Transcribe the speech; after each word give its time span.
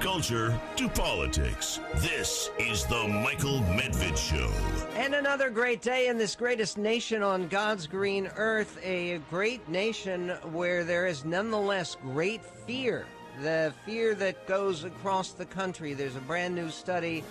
culture 0.00 0.58
to 0.76 0.88
politics. 0.88 1.80
This 1.96 2.50
is 2.58 2.84
the 2.86 3.08
Michael 3.08 3.60
Medved 3.60 4.16
Show. 4.16 4.50
And 4.94 5.14
another 5.14 5.50
great 5.50 5.82
day 5.82 6.08
in 6.08 6.18
this 6.18 6.34
greatest 6.34 6.78
nation 6.78 7.22
on 7.22 7.48
God's 7.48 7.86
green 7.86 8.30
earth, 8.36 8.78
a 8.82 9.18
great 9.30 9.66
nation 9.68 10.30
where 10.52 10.84
there 10.84 11.06
is 11.06 11.24
nonetheless 11.24 11.96
great 12.02 12.44
fear. 12.44 13.06
The 13.42 13.72
fear 13.84 14.14
that 14.14 14.46
goes 14.46 14.84
across 14.84 15.32
the 15.32 15.46
country. 15.46 15.94
There's 15.94 16.16
a 16.16 16.20
brand 16.20 16.54
new 16.54 16.70
study 16.70 17.24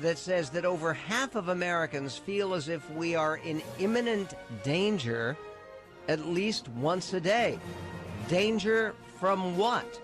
that 0.00 0.18
says 0.18 0.50
that 0.50 0.64
over 0.64 0.92
half 0.92 1.34
of 1.34 1.48
Americans 1.48 2.16
feel 2.16 2.54
as 2.54 2.68
if 2.68 2.88
we 2.90 3.14
are 3.14 3.36
in 3.38 3.62
imminent 3.78 4.34
danger 4.62 5.36
at 6.08 6.26
least 6.26 6.68
once 6.68 7.12
a 7.14 7.20
day. 7.20 7.58
Danger 8.28 8.94
from 9.18 9.56
what? 9.56 10.00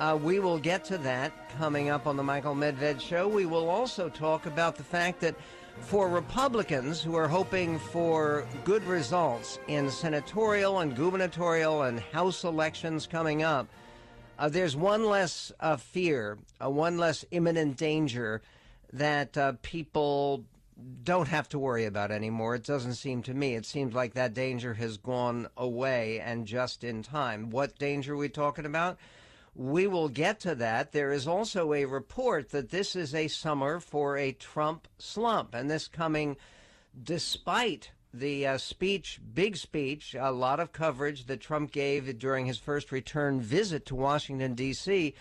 Uh, 0.00 0.16
we 0.22 0.38
will 0.38 0.60
get 0.60 0.84
to 0.84 0.96
that 0.98 1.32
coming 1.58 1.88
up 1.88 2.06
on 2.06 2.16
the 2.16 2.22
Michael 2.22 2.54
Medved 2.54 3.00
Show. 3.00 3.26
We 3.26 3.46
will 3.46 3.68
also 3.68 4.08
talk 4.08 4.46
about 4.46 4.76
the 4.76 4.84
fact 4.84 5.20
that 5.20 5.34
for 5.80 6.08
Republicans 6.08 7.02
who 7.02 7.16
are 7.16 7.26
hoping 7.26 7.80
for 7.80 8.46
good 8.64 8.84
results 8.84 9.58
in 9.66 9.90
senatorial 9.90 10.78
and 10.78 10.94
gubernatorial 10.94 11.82
and 11.82 11.98
House 11.98 12.44
elections 12.44 13.08
coming 13.08 13.42
up, 13.42 13.66
uh, 14.38 14.48
there's 14.48 14.76
one 14.76 15.04
less 15.04 15.50
uh, 15.58 15.76
fear, 15.76 16.38
uh, 16.64 16.70
one 16.70 16.96
less 16.96 17.24
imminent 17.32 17.76
danger 17.76 18.40
that 18.92 19.36
uh, 19.36 19.54
people 19.62 20.44
don't 21.02 21.26
have 21.26 21.48
to 21.48 21.58
worry 21.58 21.86
about 21.86 22.12
anymore. 22.12 22.54
It 22.54 22.62
doesn't 22.62 22.94
seem 22.94 23.20
to 23.24 23.34
me. 23.34 23.56
It 23.56 23.66
seems 23.66 23.94
like 23.94 24.14
that 24.14 24.32
danger 24.32 24.74
has 24.74 24.96
gone 24.96 25.48
away 25.56 26.20
and 26.20 26.46
just 26.46 26.84
in 26.84 27.02
time. 27.02 27.50
What 27.50 27.76
danger 27.80 28.14
are 28.14 28.16
we 28.16 28.28
talking 28.28 28.64
about? 28.64 28.96
We 29.54 29.86
will 29.86 30.08
get 30.08 30.40
to 30.40 30.54
that. 30.56 30.92
There 30.92 31.12
is 31.12 31.26
also 31.26 31.72
a 31.72 31.84
report 31.84 32.50
that 32.50 32.70
this 32.70 32.94
is 32.94 33.14
a 33.14 33.28
summer 33.28 33.80
for 33.80 34.16
a 34.16 34.32
Trump 34.32 34.88
slump, 34.98 35.54
and 35.54 35.70
this 35.70 35.88
coming 35.88 36.36
despite 37.02 37.92
the 38.12 38.46
uh, 38.46 38.58
speech, 38.58 39.20
big 39.34 39.56
speech, 39.56 40.16
a 40.18 40.30
lot 40.30 40.60
of 40.60 40.72
coverage 40.72 41.26
that 41.26 41.40
Trump 41.40 41.70
gave 41.70 42.18
during 42.18 42.46
his 42.46 42.58
first 42.58 42.90
return 42.90 43.40
visit 43.40 43.86
to 43.86 43.94
Washington, 43.94 44.54
D.C., 44.54 45.14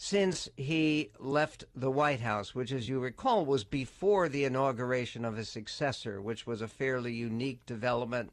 since 0.00 0.48
he 0.56 1.10
left 1.18 1.64
the 1.74 1.90
White 1.90 2.20
House, 2.20 2.54
which, 2.54 2.70
as 2.70 2.88
you 2.88 3.00
recall, 3.00 3.44
was 3.44 3.64
before 3.64 4.28
the 4.28 4.44
inauguration 4.44 5.24
of 5.24 5.36
his 5.36 5.48
successor, 5.48 6.20
which 6.20 6.46
was 6.46 6.62
a 6.62 6.68
fairly 6.68 7.12
unique 7.12 7.66
development 7.66 8.32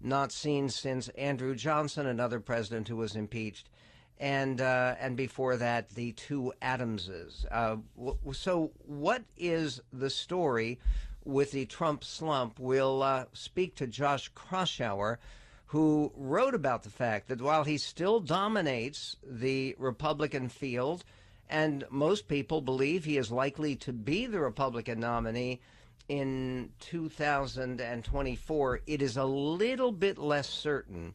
not 0.00 0.32
seen 0.32 0.68
since 0.68 1.08
Andrew 1.10 1.54
Johnson, 1.54 2.06
another 2.06 2.40
president 2.40 2.88
who 2.88 2.96
was 2.96 3.14
impeached 3.14 3.70
and 4.18 4.60
uh, 4.60 4.94
and 5.00 5.16
before 5.16 5.56
that 5.56 5.90
the 5.90 6.12
two 6.12 6.52
Adamses. 6.62 7.44
Uh, 7.50 7.76
w- 7.96 8.18
so, 8.32 8.70
what 8.86 9.22
is 9.36 9.80
the 9.92 10.10
story 10.10 10.78
with 11.24 11.52
the 11.52 11.66
Trump 11.66 12.04
slump? 12.04 12.58
We'll 12.58 13.02
uh, 13.02 13.24
speak 13.32 13.74
to 13.76 13.86
Josh 13.86 14.30
Kraushaar, 14.32 15.18
who 15.66 16.12
wrote 16.16 16.54
about 16.54 16.84
the 16.84 16.90
fact 16.90 17.28
that 17.28 17.42
while 17.42 17.64
he 17.64 17.78
still 17.78 18.20
dominates 18.20 19.16
the 19.24 19.74
Republican 19.78 20.48
field, 20.48 21.04
and 21.48 21.84
most 21.90 22.28
people 22.28 22.60
believe 22.60 23.04
he 23.04 23.16
is 23.16 23.32
likely 23.32 23.74
to 23.76 23.92
be 23.92 24.26
the 24.26 24.40
Republican 24.40 25.00
nominee 25.00 25.60
in 26.08 26.70
2024, 26.80 28.80
it 28.86 29.02
is 29.02 29.16
a 29.16 29.24
little 29.24 29.92
bit 29.92 30.18
less 30.18 30.48
certain 30.48 31.14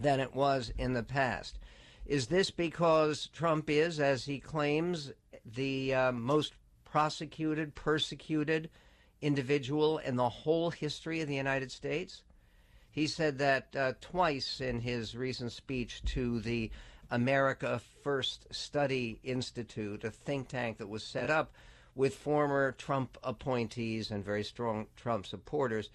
than 0.00 0.20
it 0.20 0.34
was 0.34 0.72
in 0.78 0.94
the 0.94 1.02
past. 1.02 1.58
Is 2.06 2.28
this 2.28 2.52
because 2.52 3.28
Trump 3.32 3.68
is, 3.68 3.98
as 3.98 4.24
he 4.24 4.38
claims, 4.38 5.12
the 5.44 5.92
uh, 5.92 6.12
most 6.12 6.52
prosecuted, 6.84 7.74
persecuted 7.74 8.70
individual 9.20 9.98
in 9.98 10.14
the 10.14 10.28
whole 10.28 10.70
history 10.70 11.20
of 11.20 11.26
the 11.26 11.34
United 11.34 11.72
States? 11.72 12.22
He 12.92 13.08
said 13.08 13.38
that 13.38 13.74
uh, 13.74 13.92
twice 14.00 14.60
in 14.60 14.80
his 14.80 15.16
recent 15.16 15.50
speech 15.50 16.02
to 16.06 16.38
the 16.40 16.70
America 17.10 17.80
First 18.04 18.46
Study 18.54 19.18
Institute, 19.24 20.04
a 20.04 20.10
think 20.10 20.46
tank 20.48 20.78
that 20.78 20.88
was 20.88 21.02
set 21.02 21.28
up 21.28 21.52
with 21.96 22.14
former 22.14 22.72
Trump 22.72 23.18
appointees 23.24 24.12
and 24.12 24.24
very 24.24 24.44
strong 24.44 24.86
Trump 24.94 25.26
supporters. 25.26 25.90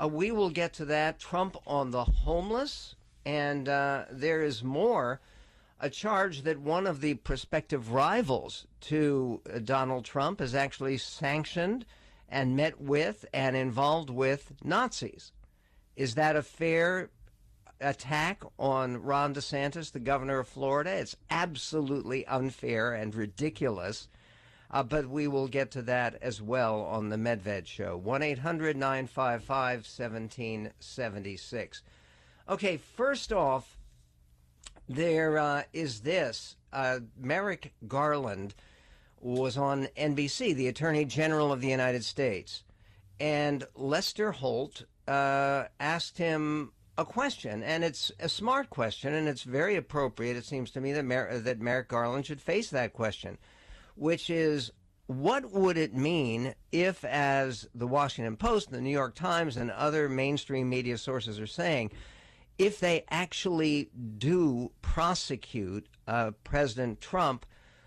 Uh, 0.00 0.06
we 0.06 0.30
will 0.30 0.50
get 0.50 0.72
to 0.74 0.84
that. 0.84 1.18
Trump 1.18 1.56
on 1.66 1.90
the 1.90 2.04
homeless, 2.04 2.94
and 3.26 3.68
uh, 3.68 4.04
there 4.12 4.42
is 4.42 4.62
more 4.62 5.20
a 5.80 5.88
charge 5.90 6.42
that 6.42 6.58
one 6.58 6.86
of 6.86 7.00
the 7.00 7.14
prospective 7.14 7.92
rivals 7.92 8.66
to 8.80 9.40
uh, 9.52 9.58
Donald 9.60 10.04
Trump 10.04 10.40
is 10.40 10.54
actually 10.54 10.98
sanctioned 10.98 11.84
and 12.28 12.56
met 12.56 12.80
with 12.80 13.24
and 13.32 13.56
involved 13.56 14.10
with 14.10 14.52
Nazis. 14.62 15.32
Is 15.96 16.14
that 16.16 16.36
a 16.36 16.42
fair 16.42 17.10
attack 17.80 18.42
on 18.58 18.98
Ron 18.98 19.34
DeSantis, 19.34 19.92
the 19.92 20.00
governor 20.00 20.40
of 20.40 20.48
Florida? 20.48 20.90
It's 20.90 21.16
absolutely 21.30 22.26
unfair 22.26 22.92
and 22.92 23.14
ridiculous. 23.14 24.08
Uh, 24.70 24.82
but 24.82 25.08
we 25.08 25.26
will 25.26 25.48
get 25.48 25.70
to 25.70 25.80
that 25.82 26.16
as 26.20 26.42
well 26.42 26.82
on 26.82 27.08
the 27.08 27.16
Medved 27.16 27.66
Show. 27.66 27.96
1 27.96 28.22
800 28.22 28.76
955 28.76 29.76
1776. 29.86 31.82
Okay, 32.50 32.76
first 32.76 33.32
off, 33.32 33.77
there 34.88 35.38
uh, 35.38 35.62
is 35.72 36.00
this. 36.00 36.56
Uh, 36.72 37.00
Merrick 37.18 37.72
Garland 37.86 38.54
was 39.20 39.56
on 39.56 39.88
NBC, 39.96 40.54
the 40.54 40.68
Attorney 40.68 41.04
General 41.04 41.52
of 41.52 41.60
the 41.60 41.68
United 41.68 42.04
States, 42.04 42.64
and 43.20 43.66
Lester 43.74 44.32
Holt 44.32 44.84
uh, 45.06 45.64
asked 45.80 46.18
him 46.18 46.72
a 46.96 47.04
question, 47.04 47.62
and 47.62 47.84
it's 47.84 48.12
a 48.20 48.28
smart 48.28 48.70
question, 48.70 49.14
and 49.14 49.28
it's 49.28 49.42
very 49.42 49.76
appropriate. 49.76 50.36
It 50.36 50.44
seems 50.44 50.70
to 50.72 50.80
me 50.80 50.92
that 50.92 51.04
Mer- 51.04 51.38
that 51.38 51.60
Merrick 51.60 51.88
Garland 51.88 52.26
should 52.26 52.40
face 52.40 52.70
that 52.70 52.92
question, 52.92 53.38
which 53.94 54.30
is. 54.30 54.72
What 55.06 55.52
would 55.52 55.78
it 55.78 55.94
mean 55.94 56.54
if, 56.70 57.02
as 57.02 57.66
the 57.74 57.86
Washington 57.86 58.36
Post, 58.36 58.70
the 58.70 58.82
New 58.82 58.90
York 58.90 59.14
Times, 59.14 59.56
and 59.56 59.70
other 59.70 60.06
mainstream 60.06 60.68
media 60.68 60.98
sources 60.98 61.40
are 61.40 61.46
saying, 61.46 61.92
if 62.58 62.80
they 62.80 63.04
actually 63.08 63.88
do 64.18 64.72
prosecute 64.82 65.86
uh, 66.08 66.32
President 66.42 67.00
Trump 67.00 67.46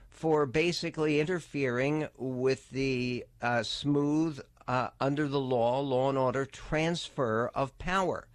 for 0.09 0.45
basically 0.45 1.19
interfering 1.19 2.07
with 2.17 2.69
the 2.69 3.25
uh, 3.41 3.63
smooth, 3.63 4.39
uh, 4.67 4.89
under 4.99 5.27
the 5.27 5.39
law, 5.39 5.81
law 5.81 6.09
and 6.09 6.17
order 6.17 6.45
transfer 6.45 7.51
of 7.53 7.77
power 7.77 8.27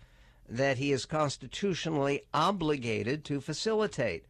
that 0.48 0.78
he 0.78 0.92
is 0.92 1.06
constitutionally 1.06 2.22
obligated 2.34 3.24
to 3.24 3.40
facilitate. 3.40 4.26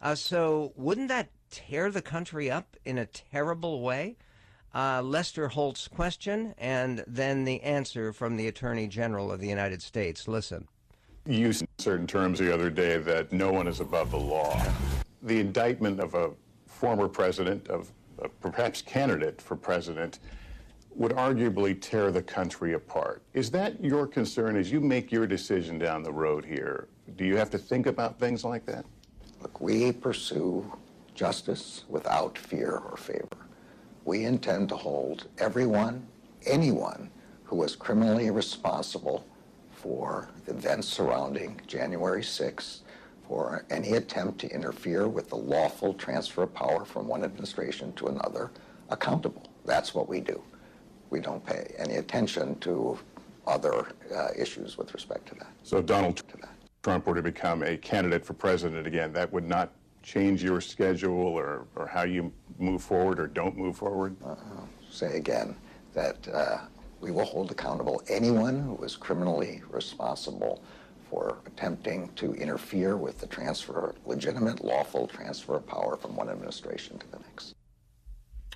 Uh, 0.00 0.14
so, 0.14 0.72
wouldn't 0.74 1.08
that 1.08 1.30
tear 1.50 1.90
the 1.90 2.02
country 2.02 2.50
up 2.50 2.76
in 2.84 2.98
a 2.98 3.06
terrible 3.06 3.80
way? 3.80 4.16
Uh, 4.74 5.02
Lester 5.02 5.48
Holt's 5.48 5.86
question, 5.86 6.54
and 6.56 7.04
then 7.06 7.44
the 7.44 7.60
answer 7.62 8.12
from 8.12 8.36
the 8.36 8.48
Attorney 8.48 8.88
General 8.88 9.30
of 9.30 9.38
the 9.38 9.48
United 9.48 9.82
States. 9.82 10.26
Listen 10.26 10.66
used 11.26 11.64
certain 11.78 12.06
terms 12.06 12.38
the 12.38 12.52
other 12.52 12.70
day 12.70 12.98
that 12.98 13.32
no 13.32 13.52
one 13.52 13.68
is 13.68 13.80
above 13.80 14.10
the 14.10 14.18
law. 14.18 14.60
The 15.22 15.38
indictment 15.38 16.00
of 16.00 16.14
a 16.14 16.30
former 16.66 17.08
president, 17.08 17.68
of 17.68 17.92
a 18.20 18.28
perhaps 18.28 18.82
candidate 18.82 19.40
for 19.40 19.56
president, 19.56 20.18
would 20.94 21.12
arguably 21.12 21.80
tear 21.80 22.10
the 22.10 22.22
country 22.22 22.74
apart. 22.74 23.22
Is 23.34 23.50
that 23.52 23.82
your 23.82 24.06
concern 24.06 24.56
as 24.56 24.70
you 24.70 24.80
make 24.80 25.10
your 25.10 25.26
decision 25.26 25.78
down 25.78 26.02
the 26.02 26.12
road 26.12 26.44
here? 26.44 26.88
Do 27.16 27.24
you 27.24 27.36
have 27.36 27.50
to 27.50 27.58
think 27.58 27.86
about 27.86 28.18
things 28.18 28.44
like 28.44 28.66
that? 28.66 28.84
Look, 29.40 29.60
we 29.60 29.92
pursue 29.92 30.70
justice 31.14 31.84
without 31.88 32.36
fear 32.36 32.82
or 32.90 32.96
favor. 32.96 33.46
We 34.04 34.24
intend 34.24 34.68
to 34.70 34.76
hold 34.76 35.28
everyone, 35.38 36.06
anyone 36.46 37.10
who 37.44 37.56
was 37.56 37.76
criminally 37.76 38.30
responsible 38.30 39.24
for 39.82 40.28
the 40.46 40.52
events 40.52 40.86
surrounding 40.88 41.60
January 41.66 42.22
6th, 42.22 42.80
for 43.26 43.64
any 43.70 43.92
attempt 43.94 44.38
to 44.40 44.48
interfere 44.48 45.08
with 45.08 45.28
the 45.28 45.36
lawful 45.36 45.94
transfer 45.94 46.44
of 46.44 46.54
power 46.54 46.84
from 46.84 47.08
one 47.08 47.24
administration 47.24 47.92
to 47.94 48.06
another 48.06 48.50
accountable. 48.90 49.50
That's 49.64 49.94
what 49.94 50.08
we 50.08 50.20
do. 50.20 50.40
We 51.10 51.20
don't 51.20 51.44
pay 51.44 51.74
any 51.78 51.96
attention 51.96 52.58
to 52.60 52.98
other 53.46 53.88
uh, 54.14 54.28
issues 54.38 54.78
with 54.78 54.94
respect 54.94 55.26
to 55.28 55.34
that. 55.36 55.48
So 55.62 55.82
Donald 55.82 56.22
Trump 56.82 57.06
were 57.06 57.14
to 57.14 57.22
become 57.22 57.62
a 57.62 57.76
candidate 57.76 58.24
for 58.24 58.34
president 58.34 58.86
again, 58.86 59.12
that 59.12 59.32
would 59.32 59.48
not 59.48 59.72
change 60.02 60.42
your 60.42 60.60
schedule 60.60 61.26
or, 61.26 61.66
or 61.76 61.86
how 61.86 62.02
you 62.02 62.32
move 62.58 62.82
forward 62.82 63.20
or 63.20 63.26
don't 63.26 63.56
move 63.56 63.76
forward? 63.76 64.16
Uh, 64.24 64.34
say 64.90 65.16
again 65.16 65.56
that 65.94 66.26
uh, 66.28 66.58
we 67.02 67.10
will 67.10 67.24
hold 67.24 67.50
accountable 67.50 68.02
anyone 68.08 68.60
who 68.60 68.82
is 68.82 68.96
criminally 68.96 69.60
responsible 69.68 70.62
for 71.10 71.36
attempting 71.44 72.08
to 72.14 72.32
interfere 72.34 72.96
with 72.96 73.18
the 73.18 73.26
transfer, 73.26 73.94
legitimate, 74.06 74.64
lawful 74.64 75.06
transfer 75.06 75.56
of 75.56 75.66
power 75.66 75.96
from 75.96 76.16
one 76.16 76.30
administration 76.30 76.96
to 76.98 77.10
the 77.10 77.18
next. 77.18 77.54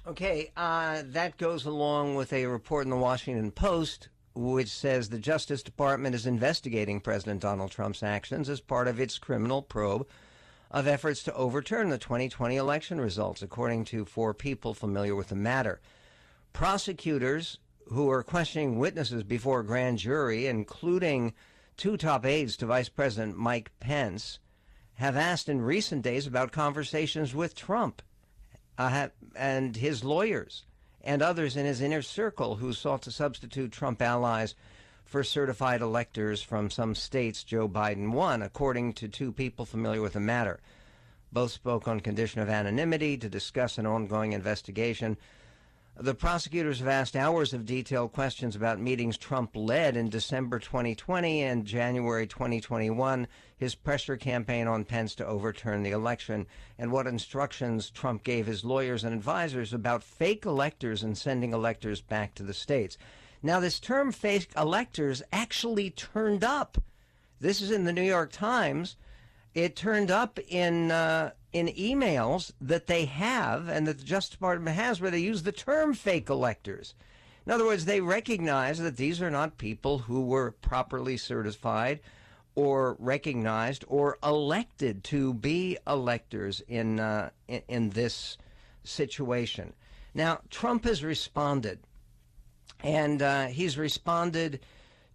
Okay, 0.07 0.51
uh, 0.57 1.03
that 1.07 1.37
goes 1.37 1.67
along 1.67 2.15
with 2.15 2.33
a 2.33 2.47
report 2.47 2.85
in 2.85 2.91
the 2.91 2.97
Washington 2.97 3.51
Post 3.51 4.09
which 4.37 4.69
says 4.69 5.09
the 5.09 5.19
Justice 5.19 5.63
Department 5.63 6.15
is 6.15 6.27
investigating 6.27 7.01
President 7.01 7.41
Donald 7.41 7.71
Trump's 7.71 8.03
actions 8.03 8.51
as 8.51 8.61
part 8.61 8.87
of 8.87 9.01
its 9.01 9.19
criminal 9.19 9.63
probe 9.63 10.07
of 10.71 10.87
efforts 10.87 11.23
to 11.23 11.35
overturn 11.35 11.89
the 11.89 11.97
2020 11.97 12.57
election 12.57 13.01
results, 13.01 13.41
according 13.41 13.87
to 13.87 14.05
four 14.05 14.35
people 14.35 14.75
familiar 14.75 15.15
with 15.15 15.29
the 15.29 15.35
matter. 15.35 15.81
Prosecutors 16.53 17.59
who 17.89 18.11
are 18.11 18.23
questioning 18.23 18.79
witnesses 18.79 19.23
before 19.23 19.61
a 19.61 19.67
grand 19.67 19.99
jury, 19.99 20.47
including 20.47 21.33
two 21.77 21.97
top 21.97 22.25
aides 22.25 22.57
to 22.57 22.67
Vice 22.67 22.89
President 22.89 23.37
Mike 23.37 23.71
Pence, 23.81 24.39
have 24.95 25.17
asked 25.17 25.49
in 25.49 25.61
recent 25.61 26.03
days 26.03 26.27
about 26.27 26.53
conversations 26.53 27.35
with 27.35 27.55
Trump 27.55 28.03
uh, 28.79 29.09
and 29.35 29.77
his 29.77 30.03
lawyers 30.03 30.65
and 31.03 31.23
others 31.23 31.57
in 31.57 31.65
his 31.65 31.81
inner 31.81 32.03
circle 32.03 32.57
who 32.57 32.73
sought 32.73 33.03
to 33.03 33.11
substitute 33.11 33.71
Trump 33.71 34.03
allies 34.03 34.55
for 35.05 35.23
certified 35.23 35.81
electors 35.81 36.43
from 36.43 36.69
some 36.69 36.95
states 36.95 37.45
Joe 37.45 37.69
Biden 37.69 38.11
won, 38.11 38.43
according 38.43 38.95
to 38.95 39.09
two 39.09 39.31
people 39.31 39.65
familiar 39.65 40.03
with 40.03 40.15
the 40.15 40.21
matter. 40.21 40.59
Both 41.31 41.53
spoke 41.53 41.87
on 41.87 42.01
condition 42.01 42.41
of 42.41 42.49
anonymity 42.49 43.17
to 43.19 43.29
discuss 43.29 43.79
an 43.79 43.87
ongoing 43.87 44.33
investigation 44.33 45.17
the 45.99 46.15
prosecutors 46.15 46.79
have 46.81 46.89
asked 46.89 47.17
hours 47.17 47.55
of 47.55 47.65
detailed 47.65 48.13
questions 48.13 48.55
about 48.55 48.79
meetings 48.79 49.17
Trump 49.17 49.53
led 49.55 49.97
in 49.97 50.11
December 50.11 50.59
2020 50.59 51.43
and 51.43 51.65
January 51.65 52.27
2021, 52.27 53.27
his 53.57 53.75
pressure 53.75 54.19
campaign 54.19 54.67
on 54.67 54.85
Pence 54.85 55.15
to 55.15 55.27
overturn 55.27 55.83
the 55.83 55.93
election, 55.93 56.47
and 56.79 56.93
what 56.93 57.07
instructions 57.07 57.89
Trump 57.89 58.25
gave 58.25 58.47
his 58.47 58.63
lawyers 58.63 59.05
and 59.05 59.15
advisors 59.15 59.73
about 59.73 60.03
fake 60.03 60.45
electors 60.45 61.03
and 61.03 61.17
sending 61.17 61.55
electors 61.55 62.03
back 62.03 62.35
to 62.35 62.43
the 62.43 62.53
states. 62.53 62.99
Now, 63.43 63.59
this 63.59 63.81
term 63.81 64.13
fake 64.13 64.51
electors 64.55 65.23
actually 65.33 65.91
turned 65.91 66.45
up. 66.45 66.77
This 67.41 67.63
is 67.63 67.71
in 67.71 67.85
the 67.85 67.93
New 67.93 68.03
York 68.03 68.33
Times. 68.33 68.97
It 69.57 69.75
turned 69.75 70.13
up 70.13 70.39
in. 70.49 70.93
Uh, 70.93 71.33
in 71.57 71.69
emails 71.69 72.53
that 72.61 72.87
they 72.87 73.07
have 73.07 73.67
and 73.67 73.87
that 73.87 73.97
the 73.97 74.05
Justice 74.05 74.33
Department 74.33 74.77
has 74.77 75.01
where 75.01 75.11
they 75.11 75.19
use 75.19 75.43
the 75.43 75.53
term 75.53 75.95
fake 75.95 76.29
electors. 76.29 76.95
In 77.47 77.53
other 77.53 77.65
words, 77.65 77.87
they 77.87 78.03
recognize 78.03 78.79
that 78.79 78.99
these 78.99 79.23
are 79.23 79.31
not 79.31 79.57
people 79.57 80.01
who 80.01 80.21
were 80.21 80.51
properly 80.51 81.17
certified 81.17 82.01
or 82.55 82.97
recognized 82.99 83.87
or 83.89 84.19
elected 84.23 85.03
to 85.05 85.33
be 85.33 85.79
electors 85.87 86.61
in, 86.69 87.01
uh, 87.01 87.31
in, 87.49 87.63
in 87.69 87.91
this 87.91 88.37
situation. 88.85 89.73
Now, 90.13 90.41
Trump 90.51 90.85
has 90.85 91.03
responded, 91.03 91.79
and 92.81 93.23
uh, 93.23 93.47
he's 93.47 93.79
responded 93.79 94.61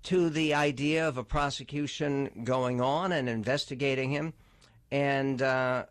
to 0.03 0.29
the 0.29 0.53
idea 0.53 1.07
of 1.07 1.17
a 1.17 1.23
prosecution 1.23 2.43
going 2.43 2.81
on 2.81 3.11
and 3.11 3.29
investigating 3.29 4.11
him. 4.11 4.33
And 4.91 5.41
uh, 5.41 5.85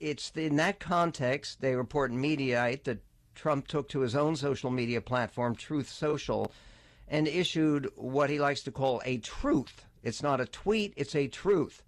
it's 0.00 0.30
in 0.34 0.56
that 0.56 0.80
context, 0.80 1.60
they 1.60 1.74
report 1.74 2.10
in 2.10 2.20
Mediaite 2.20 2.84
that 2.84 3.02
Trump 3.34 3.68
took 3.68 3.88
to 3.90 4.00
his 4.00 4.16
own 4.16 4.36
social 4.36 4.70
media 4.70 5.00
platform, 5.00 5.54
Truth 5.54 5.88
Social, 5.88 6.52
and 7.08 7.26
issued 7.26 7.90
what 7.96 8.30
he 8.30 8.38
likes 8.38 8.62
to 8.62 8.70
call 8.70 9.00
a 9.04 9.18
truth. 9.18 9.86
It's 10.02 10.22
not 10.22 10.40
a 10.40 10.46
tweet, 10.46 10.94
it's 10.96 11.14
a 11.14 11.28
truth. 11.28 11.82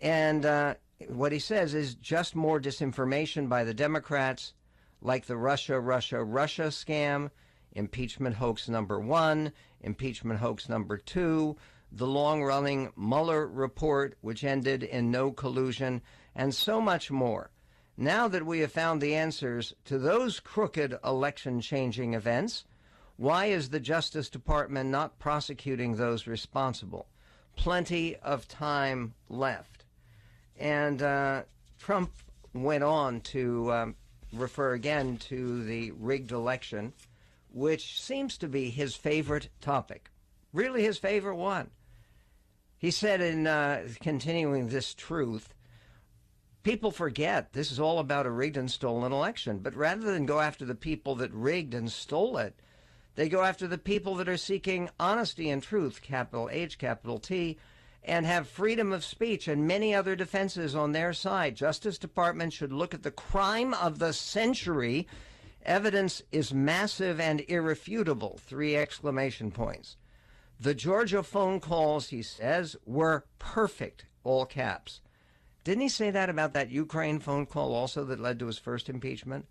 And 0.00 0.44
uh, 0.44 0.74
what 1.08 1.32
he 1.32 1.38
says 1.38 1.74
is 1.74 1.94
just 1.94 2.34
more 2.34 2.60
disinformation 2.60 3.48
by 3.48 3.64
the 3.64 3.74
Democrats, 3.74 4.52
like 5.00 5.26
the 5.26 5.36
Russia, 5.36 5.80
Russia, 5.80 6.22
Russia 6.22 6.64
scam, 6.64 7.30
impeachment 7.72 8.36
hoax 8.36 8.68
number 8.68 9.00
one, 9.00 9.52
impeachment 9.84 10.40
hoax 10.40 10.68
number 10.68 10.96
two, 10.96 11.56
the 11.92 12.06
long 12.06 12.42
running 12.42 12.92
Mueller 12.96 13.46
report, 13.46 14.16
which 14.20 14.42
ended 14.42 14.82
in 14.82 15.10
no 15.10 15.30
collusion 15.30 16.02
and 16.34 16.52
so 16.52 16.80
much 16.80 17.10
more. 17.10 17.50
Now 17.96 18.26
that 18.26 18.44
we 18.44 18.58
have 18.60 18.72
found 18.72 19.00
the 19.00 19.14
answers 19.14 19.72
to 19.84 19.98
those 19.98 20.40
crooked 20.40 20.98
election 21.04 21.60
changing 21.60 22.14
events, 22.14 22.64
why 23.16 23.46
is 23.46 23.68
the 23.68 23.78
Justice 23.78 24.28
Department 24.28 24.90
not 24.90 25.20
prosecuting 25.20 25.94
those 25.94 26.26
responsible? 26.26 27.06
Plenty 27.54 28.16
of 28.16 28.48
time 28.48 29.14
left. 29.28 29.84
And 30.58 31.00
uh, 31.00 31.42
Trump 31.78 32.10
went 32.52 32.82
on 32.82 33.20
to 33.20 33.72
um, 33.72 33.96
refer 34.32 34.72
again 34.72 35.16
to 35.18 35.62
the 35.62 35.92
rigged 35.92 36.32
election, 36.32 36.92
which 37.54 38.00
seems 38.00 38.36
to 38.38 38.48
be 38.48 38.70
his 38.70 38.94
favorite 38.94 39.48
topic. 39.60 40.10
Really, 40.52 40.82
his 40.82 40.98
favorite 40.98 41.36
one. 41.36 41.70
He 42.76 42.90
said 42.90 43.20
in 43.20 43.46
uh, 43.46 43.88
continuing 44.00 44.68
this 44.68 44.94
truth 44.94 45.54
people 46.64 46.90
forget 46.90 47.52
this 47.52 47.70
is 47.70 47.78
all 47.78 48.00
about 48.00 48.26
a 48.26 48.30
rigged 48.30 48.56
and 48.56 48.70
stolen 48.70 49.12
election. 49.12 49.58
But 49.58 49.76
rather 49.76 50.10
than 50.10 50.26
go 50.26 50.40
after 50.40 50.64
the 50.64 50.74
people 50.74 51.14
that 51.16 51.32
rigged 51.32 51.74
and 51.74 51.92
stole 51.92 52.38
it, 52.38 52.58
they 53.14 53.28
go 53.28 53.44
after 53.44 53.68
the 53.68 53.78
people 53.78 54.16
that 54.16 54.28
are 54.28 54.36
seeking 54.36 54.90
honesty 54.98 55.48
and 55.50 55.62
truth, 55.62 56.02
capital 56.02 56.48
H, 56.50 56.78
capital 56.78 57.20
T, 57.20 57.58
and 58.02 58.26
have 58.26 58.48
freedom 58.48 58.92
of 58.92 59.04
speech 59.04 59.46
and 59.46 59.68
many 59.68 59.94
other 59.94 60.16
defenses 60.16 60.74
on 60.74 60.92
their 60.92 61.12
side. 61.12 61.54
Justice 61.54 61.96
Department 61.96 62.52
should 62.52 62.72
look 62.72 62.92
at 62.92 63.02
the 63.02 63.10
crime 63.10 63.72
of 63.74 63.98
the 63.98 64.12
century. 64.12 65.06
Evidence 65.64 66.22
is 66.30 66.52
massive 66.52 67.18
and 67.18 67.40
irrefutable. 67.48 68.38
Three 68.42 68.76
exclamation 68.76 69.50
points. 69.50 69.96
The 70.60 70.74
Georgia 70.74 71.22
phone 71.22 71.58
calls, 71.58 72.08
he 72.08 72.22
says, 72.22 72.76
were 72.84 73.26
perfect, 73.38 74.06
all 74.22 74.46
caps. 74.46 75.00
Didn't 75.64 75.82
he 75.82 75.88
say 75.88 76.10
that 76.10 76.28
about 76.28 76.52
that 76.52 76.70
Ukraine 76.70 77.18
phone 77.18 77.46
call 77.46 77.74
also 77.74 78.04
that 78.04 78.20
led 78.20 78.38
to 78.38 78.46
his 78.46 78.58
first 78.58 78.88
impeachment? 78.88 79.46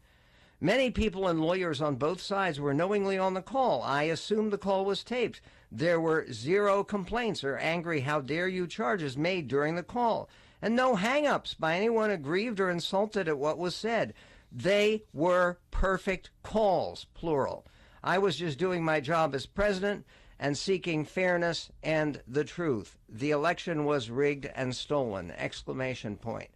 Many 0.61 0.91
people 0.91 1.27
and 1.27 1.41
lawyers 1.41 1.81
on 1.81 1.95
both 1.95 2.21
sides 2.21 2.59
were 2.59 2.73
knowingly 2.73 3.17
on 3.17 3.33
the 3.33 3.41
call. 3.41 3.81
I 3.81 4.03
assume 4.03 4.49
the 4.49 4.57
call 4.57 4.85
was 4.85 5.03
taped. 5.03 5.41
There 5.69 5.99
were 5.99 6.31
zero 6.31 6.83
complaints 6.83 7.43
or 7.43 7.57
angry 7.57 8.01
how 8.01 8.21
dare 8.21 8.47
you 8.47 8.65
charges 8.67 9.17
made 9.17 9.47
during 9.47 9.75
the 9.75 9.83
call, 9.83 10.29
and 10.61 10.75
no 10.75 10.95
hang 10.95 11.27
ups 11.27 11.53
by 11.53 11.75
anyone 11.75 12.11
aggrieved 12.11 12.61
or 12.61 12.69
insulted 12.69 13.27
at 13.27 13.37
what 13.37 13.57
was 13.57 13.75
said. 13.75 14.13
They 14.53 15.03
were 15.13 15.57
perfect 15.71 16.29
calls, 16.43 17.07
plural. 17.15 17.65
I 18.03 18.19
was 18.19 18.35
just 18.35 18.59
doing 18.59 18.83
my 18.83 18.99
job 18.99 19.33
as 19.33 19.47
president 19.47 20.05
and 20.39 20.55
seeking 20.57 21.05
fairness 21.05 21.71
and 21.81 22.21
the 22.27 22.43
truth. 22.43 22.97
The 23.09 23.31
election 23.31 23.85
was 23.85 24.11
rigged 24.11 24.45
and 24.53 24.75
stolen! 24.75 25.31
Exclamation 25.31 26.17
point. 26.17 26.49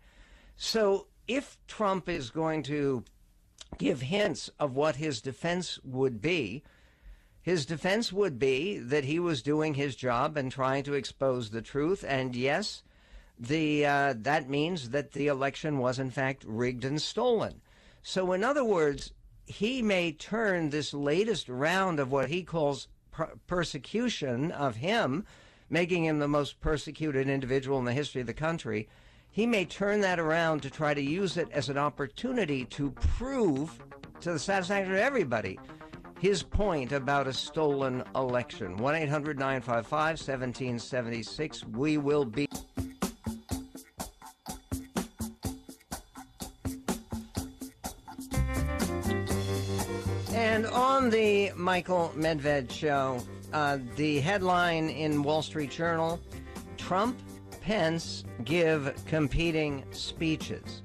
So 0.56 1.08
if 1.28 1.58
Trump 1.68 2.08
is 2.08 2.30
going 2.30 2.64
to 2.64 3.04
give 3.78 4.02
hints 4.02 4.50
of 4.60 4.76
what 4.76 4.98
his 4.98 5.22
defense 5.22 5.80
would 5.84 6.22
be, 6.22 6.64
his 7.42 7.66
defense 7.66 8.12
would 8.12 8.38
be 8.38 8.78
that 8.78 9.06
he 9.06 9.20
was 9.20 9.42
doing 9.42 9.74
his 9.74 9.96
job 9.96 10.38
and 10.38 10.52
trying 10.52 10.84
to 10.84 10.94
expose 10.94 11.50
the 11.50 11.62
truth. 11.62 12.04
And 12.08 12.36
yes, 12.36 12.84
the 13.40 13.86
uh, 13.86 14.14
that 14.18 14.50
means 14.50 14.90
that 14.90 15.14
the 15.14 15.28
election 15.28 15.78
was 15.78 15.98
in 15.98 16.12
fact 16.12 16.44
rigged 16.46 16.84
and 16.84 17.02
stolen. 17.02 17.62
So 18.02 18.32
in 18.34 18.44
other 18.44 18.64
words, 18.64 19.14
he 19.46 19.82
may 19.82 20.12
turn 20.12 20.70
this 20.70 20.94
latest 20.94 21.50
round 21.50 22.00
of 22.00 22.12
what 22.12 22.30
he 22.30 22.44
calls 22.44 22.88
persecution 23.48 24.52
of 24.52 24.76
him, 24.76 25.26
making 25.70 26.06
him 26.06 26.20
the 26.20 26.28
most 26.28 26.60
persecuted 26.62 27.30
individual 27.30 27.80
in 27.80 27.86
the 27.86 27.94
history 27.94 28.22
of 28.22 28.28
the 28.28 28.34
country, 28.34 28.88
he 29.30 29.46
may 29.46 29.66
turn 29.66 30.02
that 30.02 30.20
around 30.20 30.62
to 30.62 30.70
try 30.70 30.94
to 30.94 31.02
use 31.02 31.38
it 31.38 31.50
as 31.52 31.70
an 31.70 31.78
opportunity 31.78 32.66
to 32.66 32.92
prove 32.92 33.78
to 34.20 34.32
the 34.32 34.40
satisfaction 34.40 34.94
of 34.94 34.98
everybody 34.98 35.60
his 36.20 36.42
point 36.42 36.92
about 36.92 37.28
a 37.28 37.34
stolen 37.34 38.04
election. 38.16 38.78
1 38.78 38.96
800 38.96 39.38
955 39.38 39.92
1776. 39.92 41.66
We 41.66 41.98
will 41.98 42.26
be. 42.26 42.48
On 50.98 51.12
the 51.12 51.52
Michael 51.56 52.12
Medved 52.16 52.72
show, 52.72 53.22
uh, 53.54 53.78
the 53.98 54.20
headline 54.20 54.90
in 54.90 55.22
Wall 55.22 55.44
Street 55.44 55.70
Journal 55.70 56.20
Trump, 56.76 57.20
Pence 57.62 58.24
give 58.46 58.92
competing 59.06 59.84
speeches. 59.92 60.82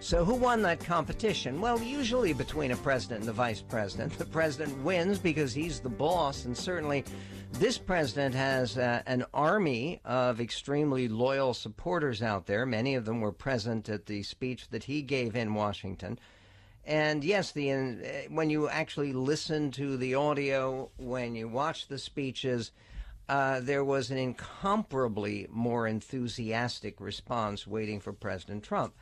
So, 0.00 0.24
who 0.24 0.34
won 0.34 0.62
that 0.62 0.80
competition? 0.80 1.60
Well, 1.60 1.78
usually 1.82 2.32
between 2.32 2.70
a 2.70 2.76
president 2.76 3.20
and 3.20 3.28
the 3.28 3.34
vice 3.34 3.60
president. 3.60 4.16
The 4.16 4.24
president 4.24 4.82
wins 4.82 5.18
because 5.18 5.52
he's 5.52 5.78
the 5.78 5.90
boss, 5.90 6.46
and 6.46 6.56
certainly 6.56 7.04
This 7.52 7.78
president 7.78 8.34
has 8.34 8.76
uh, 8.76 9.02
an 9.06 9.24
army 9.32 10.00
of 10.04 10.40
extremely 10.40 11.06
loyal 11.06 11.54
supporters 11.54 12.20
out 12.20 12.46
there. 12.46 12.66
Many 12.66 12.96
of 12.96 13.04
them 13.04 13.20
were 13.20 13.30
present 13.30 13.88
at 13.88 14.06
the 14.06 14.24
speech 14.24 14.68
that 14.70 14.84
he 14.84 15.02
gave 15.02 15.36
in 15.36 15.54
Washington. 15.54 16.18
And 16.86 17.24
yes, 17.24 17.52
the 17.52 17.72
uh, 17.72 17.88
when 18.28 18.50
you 18.50 18.68
actually 18.68 19.12
listen 19.12 19.70
to 19.72 19.96
the 19.96 20.14
audio, 20.14 20.90
when 20.98 21.34
you 21.34 21.48
watch 21.48 21.88
the 21.88 21.98
speeches, 21.98 22.72
uh, 23.28 23.60
there 23.60 23.84
was 23.84 24.10
an 24.10 24.18
incomparably 24.18 25.46
more 25.50 25.86
enthusiastic 25.86 27.00
response 27.00 27.66
waiting 27.66 28.00
for 28.00 28.12
President 28.12 28.62
Trump. 28.62 28.94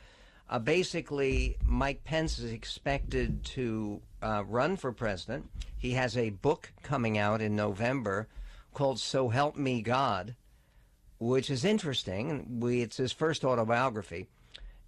Uh, 0.49 0.59
basically, 0.59 1.57
Mike 1.65 2.03
Pence 2.03 2.39
is 2.39 2.51
expected 2.51 3.43
to 3.43 4.01
uh, 4.21 4.43
run 4.47 4.77
for 4.77 4.91
president. 4.91 5.49
He 5.77 5.91
has 5.91 6.15
a 6.15 6.29
book 6.29 6.71
coming 6.83 7.17
out 7.17 7.41
in 7.41 7.55
November 7.55 8.27
called 8.73 8.99
So 8.99 9.29
Help 9.29 9.55
Me 9.55 9.81
God, 9.81 10.35
which 11.19 11.49
is 11.49 11.65
interesting. 11.65 12.59
We, 12.59 12.81
it's 12.81 12.97
his 12.97 13.11
first 13.11 13.43
autobiography. 13.43 14.27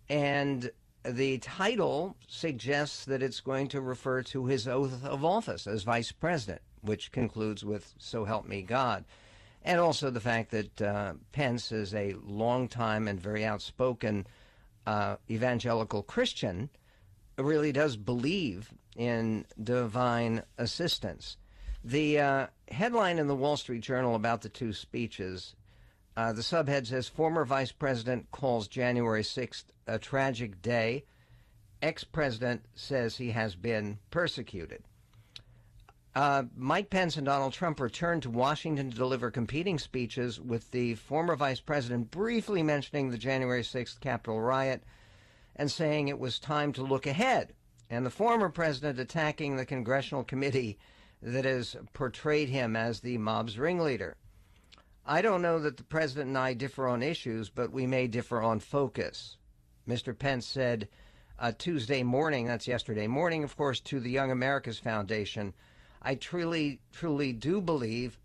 And 0.10 0.72
the 1.07 1.38
title 1.39 2.15
suggests 2.27 3.05
that 3.05 3.24
it's 3.24 3.39
going 3.39 3.67
to 3.69 3.81
refer 3.81 4.21
to 4.24 4.45
his 4.45 4.67
oath 4.67 5.03
of 5.03 5.24
office 5.24 5.67
as 5.67 5.83
vice 5.83 6.12
president, 6.12 6.62
which 6.81 7.12
concludes 7.12 7.63
with 7.63 7.93
So 7.97 8.25
Help 8.25 8.47
Me 8.47 8.62
God. 8.62 9.05
And 9.63 9.79
also 9.79 10.09
the 10.09 10.19
fact 10.19 10.51
that 10.51 10.81
uh, 10.81 11.13
Pence 11.31 11.71
is 11.71 11.93
a 11.95 12.15
longtime 12.24 13.07
and 13.07 13.19
very 13.19 13.43
outspoken 13.43 14.27
uh, 14.85 15.15
evangelical 15.29 16.03
Christian, 16.03 16.69
really 17.38 17.71
does 17.71 17.97
believe 17.97 18.74
in 18.95 19.45
divine 19.62 20.43
assistance. 20.57 21.38
The 21.83 22.19
uh, 22.19 22.47
headline 22.69 23.19
in 23.19 23.27
the 23.27 23.35
Wall 23.35 23.57
Street 23.57 23.81
Journal 23.81 24.15
about 24.15 24.41
the 24.41 24.50
two 24.50 24.74
speeches, 24.74 25.55
uh, 26.17 26.31
the 26.31 26.41
subhead 26.41 26.88
says 26.88 27.10
former 27.10 27.43
vice 27.43 27.72
president 27.72 28.31
calls 28.31 28.67
January 28.67 29.24
6th 29.24 29.65
a 29.88 30.00
tragic 30.00 30.62
day. 30.62 31.03
Ex 31.81 32.03
president 32.03 32.65
says 32.74 33.17
he 33.17 33.31
has 33.31 33.55
been 33.55 34.00
persecuted. 34.12 34.84
Uh, 36.15 36.43
Mike 36.55 36.89
Pence 36.89 37.17
and 37.17 37.25
Donald 37.25 37.51
Trump 37.51 37.81
returned 37.81 38.24
to 38.24 38.29
Washington 38.29 38.89
to 38.89 38.95
deliver 38.95 39.29
competing 39.29 39.77
speeches, 39.77 40.39
with 40.39 40.72
the 40.72 40.95
former 40.95 41.36
vice 41.36 41.60
president 41.60 42.10
briefly 42.10 42.63
mentioning 42.63 43.10
the 43.10 43.17
January 43.17 43.62
6th 43.62 44.00
Capitol 44.00 44.39
riot 44.39 44.81
and 45.57 45.69
saying 45.69 46.07
it 46.07 46.19
was 46.19 46.39
time 46.39 46.72
to 46.72 46.81
look 46.81 47.05
ahead, 47.05 47.53
and 47.89 48.05
the 48.05 48.10
former 48.10 48.48
president 48.48 48.98
attacking 48.98 49.57
the 49.57 49.65
congressional 49.65 50.24
committee 50.24 50.77
that 51.22 51.43
has 51.43 51.75
portrayed 51.91 52.48
him 52.48 52.77
as 52.77 53.01
the 53.01 53.17
mob's 53.17 53.60
ringleader. 53.60 54.15
I 55.05 55.21
don't 55.21 55.41
know 55.41 55.59
that 55.59 55.77
the 55.77 55.83
president 55.83 56.29
and 56.29 56.38
I 56.38 56.53
differ 56.53 56.88
on 56.88 57.03
issues, 57.03 57.50
but 57.50 57.71
we 57.71 57.85
may 57.85 58.07
differ 58.07 58.41
on 58.41 58.59
focus. 58.59 59.38
Mr. 59.88 60.17
Pence 60.17 60.47
said 60.47 60.88
uh, 61.38 61.51
Tuesday 61.57 62.01
morning, 62.01 62.47
that's 62.47 62.67
yesterday 62.67 63.05
morning, 63.05 63.43
of 63.43 63.55
course, 63.55 63.79
to 63.81 64.00
the 64.00 64.09
Young 64.09 64.31
America's 64.31 64.79
Foundation, 64.79 65.53
I 66.01 66.15
truly, 66.15 66.79
truly 66.91 67.33
do 67.33 67.62
believe 67.62 68.17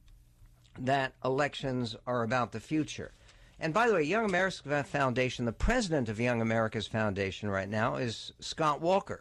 that 0.78 1.12
elections 1.24 1.96
are 2.06 2.22
about 2.22 2.52
the 2.52 2.60
future. 2.60 3.12
And 3.58 3.74
by 3.74 3.88
the 3.88 3.94
way, 3.94 4.02
Young 4.02 4.24
America's 4.24 4.62
Foundation, 4.86 5.44
the 5.44 5.52
president 5.52 6.08
of 6.08 6.18
Young 6.18 6.40
America's 6.40 6.86
Foundation 6.86 7.50
right 7.50 7.68
now 7.68 7.96
is 7.96 8.32
Scott 8.40 8.80
Walker 8.80 9.20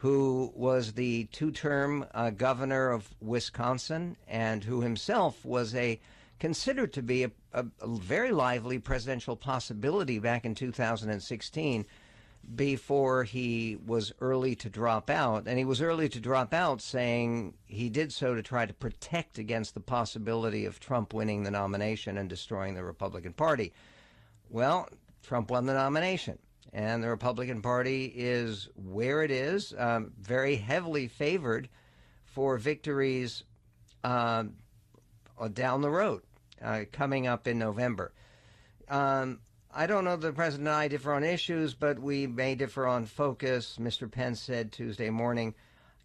who 0.00 0.50
was 0.56 0.92
the 0.94 1.24
two 1.24 1.50
term 1.50 2.06
uh, 2.14 2.30
governor 2.30 2.90
of 2.90 3.14
Wisconsin 3.20 4.16
and 4.26 4.64
who 4.64 4.80
himself 4.80 5.44
was 5.44 5.74
a 5.74 6.00
considered 6.40 6.92
to 6.94 7.02
be 7.02 7.24
a, 7.24 7.30
a, 7.52 7.64
a, 7.80 7.86
very 7.86 8.32
lively 8.32 8.78
presidential 8.78 9.36
possibility 9.36 10.18
back 10.18 10.44
in 10.44 10.54
2016 10.54 11.86
before 12.56 13.22
he 13.24 13.76
was 13.86 14.12
early 14.20 14.56
to 14.56 14.70
drop 14.70 15.10
out. 15.10 15.46
And 15.46 15.58
he 15.58 15.64
was 15.64 15.82
early 15.82 16.08
to 16.08 16.18
drop 16.18 16.52
out 16.54 16.80
saying 16.80 17.54
he 17.66 17.90
did 17.90 18.12
so 18.12 18.34
to 18.34 18.42
try 18.42 18.66
to 18.66 18.72
protect 18.72 19.38
against 19.38 19.74
the 19.74 19.80
possibility 19.80 20.64
of 20.64 20.80
Trump 20.80 21.12
winning 21.12 21.42
the 21.42 21.50
nomination 21.50 22.16
and 22.16 22.28
destroying 22.28 22.74
the 22.74 22.82
Republican 22.82 23.34
Party. 23.34 23.72
Well, 24.48 24.88
Trump 25.22 25.50
won 25.50 25.66
the 25.66 25.74
nomination 25.74 26.38
and 26.72 27.02
the 27.02 27.08
Republican 27.08 27.62
Party 27.62 28.12
is 28.14 28.68
where 28.74 29.22
it 29.22 29.30
is, 29.30 29.74
um, 29.76 30.12
very 30.18 30.56
heavily 30.56 31.08
favored 31.08 31.68
for 32.24 32.58
victories 32.58 33.44
uh, 34.04 34.44
down 35.52 35.80
the 35.80 35.90
road, 35.90 36.22
uh, 36.62 36.84
coming 36.92 37.26
up 37.26 37.46
in 37.46 37.58
November. 37.58 38.12
Um, 38.88 39.40
I 39.72 39.86
don't 39.86 40.04
know 40.04 40.16
the 40.16 40.32
president 40.32 40.68
and 40.68 40.76
I 40.76 40.88
differ 40.88 41.12
on 41.12 41.22
issues, 41.22 41.74
but 41.74 41.98
we 41.98 42.26
may 42.26 42.56
differ 42.56 42.86
on 42.86 43.06
focus. 43.06 43.76
Mr. 43.80 44.10
Pence 44.10 44.40
said 44.40 44.72
Tuesday 44.72 45.10
morning. 45.10 45.54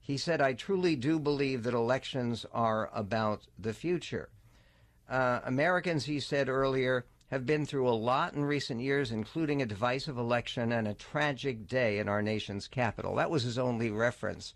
He 0.01 0.17
said, 0.17 0.39
I 0.39 0.53
truly 0.53 0.95
do 0.95 1.19
believe 1.19 1.63
that 1.63 1.74
elections 1.74 2.45
are 2.53 2.91
about 2.93 3.47
the 3.57 3.74
future. 3.74 4.29
Uh, 5.09 5.39
Americans, 5.43 6.05
he 6.05 6.19
said 6.19 6.47
earlier, 6.47 7.05
have 7.31 7.45
been 7.47 7.65
through 7.65 7.89
a 7.89 7.91
lot 7.91 8.33
in 8.33 8.45
recent 8.45 8.81
years, 8.81 9.12
including 9.12 9.62
a 9.62 9.65
divisive 9.65 10.17
election 10.17 10.71
and 10.71 10.88
a 10.88 10.93
tragic 10.93 11.67
day 11.67 11.97
in 11.97 12.07
our 12.07 12.21
nation's 12.21 12.67
capital. 12.67 13.15
That 13.15 13.31
was 13.31 13.43
his 13.43 13.57
only 13.57 13.89
reference 13.89 14.53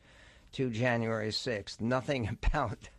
to 0.53 0.69
January 0.69 1.29
6th. 1.29 1.81
Nothing 1.81 2.27
about 2.43 2.89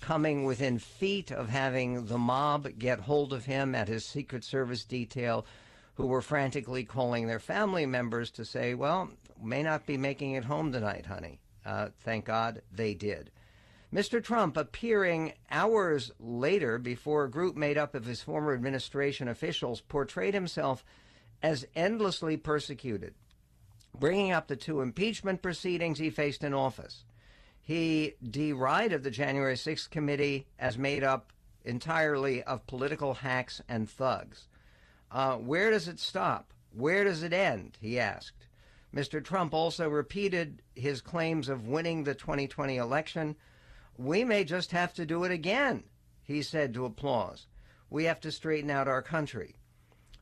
coming 0.00 0.44
within 0.44 0.78
feet 0.78 1.30
of 1.30 1.48
having 1.48 2.06
the 2.06 2.18
mob 2.18 2.68
get 2.78 3.00
hold 3.00 3.32
of 3.32 3.44
him 3.44 3.74
at 3.74 3.88
his 3.88 4.04
Secret 4.04 4.44
Service 4.44 4.84
detail, 4.84 5.46
who 5.94 6.06
were 6.06 6.22
frantically 6.22 6.84
calling 6.84 7.26
their 7.26 7.40
family 7.40 7.86
members 7.86 8.30
to 8.32 8.44
say, 8.44 8.74
Well, 8.74 9.10
may 9.42 9.62
not 9.62 9.86
be 9.86 9.96
making 9.96 10.32
it 10.32 10.44
home 10.44 10.72
tonight, 10.72 11.06
honey. 11.06 11.40
Uh, 11.64 11.88
thank 12.00 12.24
God 12.24 12.62
they 12.72 12.94
did. 12.94 13.30
Mr. 13.92 14.22
Trump 14.22 14.56
appearing 14.56 15.32
hours 15.50 16.12
later 16.20 16.78
before 16.78 17.24
a 17.24 17.30
group 17.30 17.56
made 17.56 17.78
up 17.78 17.94
of 17.94 18.04
his 18.04 18.22
former 18.22 18.52
administration 18.52 19.28
officials 19.28 19.80
portrayed 19.80 20.34
himself 20.34 20.84
as 21.42 21.66
endlessly 21.74 22.36
persecuted, 22.36 23.14
bringing 23.98 24.30
up 24.30 24.48
the 24.48 24.56
two 24.56 24.82
impeachment 24.82 25.40
proceedings 25.40 25.98
he 25.98 26.10
faced 26.10 26.44
in 26.44 26.52
office. 26.52 27.04
He 27.68 28.14
derided 28.22 29.02
the 29.02 29.10
January 29.10 29.52
6th 29.52 29.90
committee 29.90 30.46
as 30.58 30.78
made 30.78 31.04
up 31.04 31.34
entirely 31.66 32.42
of 32.44 32.66
political 32.66 33.12
hacks 33.12 33.60
and 33.68 33.90
thugs. 33.90 34.48
Uh, 35.10 35.36
where 35.36 35.70
does 35.70 35.86
it 35.86 36.00
stop? 36.00 36.54
Where 36.72 37.04
does 37.04 37.22
it 37.22 37.34
end? 37.34 37.76
He 37.78 38.00
asked. 38.00 38.46
Mr. 38.94 39.22
Trump 39.22 39.52
also 39.52 39.86
repeated 39.86 40.62
his 40.74 41.02
claims 41.02 41.50
of 41.50 41.68
winning 41.68 42.04
the 42.04 42.14
2020 42.14 42.78
election 42.78 43.36
we 43.98 44.24
may 44.24 44.44
just 44.44 44.70
have 44.70 44.94
to 44.94 45.04
do 45.04 45.24
it 45.24 45.30
again, 45.30 45.84
he 46.22 46.40
said 46.40 46.72
to 46.72 46.86
applause. 46.86 47.48
We 47.90 48.04
have 48.04 48.20
to 48.20 48.32
straighten 48.32 48.70
out 48.70 48.88
our 48.88 49.02
country. 49.02 49.56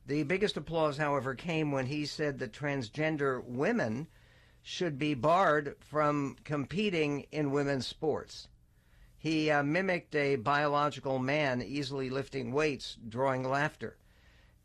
The 0.05 0.23
biggest 0.23 0.57
applause, 0.57 0.97
however, 0.97 1.33
came 1.33 1.71
when 1.71 1.85
he 1.85 2.05
said 2.05 2.39
that 2.39 2.51
transgender 2.51 3.41
women 3.41 4.07
should 4.69 4.99
be 4.99 5.13
barred 5.13 5.73
from 5.79 6.35
competing 6.43 7.25
in 7.31 7.51
women's 7.51 7.87
sports. 7.87 8.49
He 9.17 9.49
uh, 9.49 9.63
mimicked 9.63 10.13
a 10.13 10.35
biological 10.35 11.19
man 11.19 11.61
easily 11.61 12.09
lifting 12.09 12.51
weights, 12.51 12.97
drawing 13.07 13.47
laughter. 13.47 13.95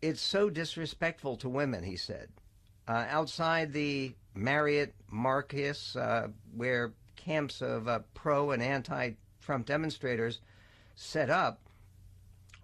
It's 0.02 0.20
so 0.20 0.50
disrespectful 0.50 1.36
to 1.36 1.48
women, 1.48 1.84
he 1.84 1.94
said. 1.94 2.30
Uh, 2.88 3.06
outside 3.08 3.72
the 3.72 4.16
Marriott 4.34 4.92
Marquis, 5.08 5.96
uh, 5.96 6.26
where 6.52 6.94
camps 7.14 7.62
of 7.62 7.86
uh, 7.86 8.00
pro 8.12 8.50
and 8.50 8.60
anti 8.60 9.12
Trump 9.40 9.66
demonstrators 9.66 10.40
set 10.96 11.30
up, 11.30 11.60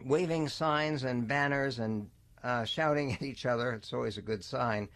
waving 0.04 0.48
signs 0.48 1.04
and 1.04 1.28
banners 1.28 1.78
and 1.78 2.10
uh, 2.42 2.64
shouting 2.64 3.12
at 3.12 3.22
each 3.22 3.46
other. 3.46 3.70
It's 3.74 3.92
always 3.92 4.18
a 4.18 4.22
good 4.22 4.42
sign. 4.42 4.88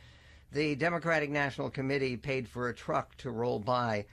The 0.52 0.74
Democratic 0.74 1.30
National 1.30 1.70
Committee 1.70 2.18
paid 2.18 2.46
for 2.46 2.68
a 2.68 2.74
truck 2.74 3.16
to 3.16 3.30
roll 3.30 3.58
by 3.58 4.04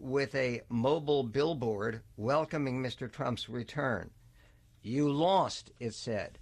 with 0.00 0.34
a 0.34 0.62
mobile 0.68 1.22
billboard 1.22 2.02
welcoming 2.16 2.82
Mr. 2.82 3.10
Trump's 3.10 3.48
return. 3.48 4.10
You 4.82 5.08
lost, 5.08 5.70
it 5.78 5.94
said. 5.94 6.40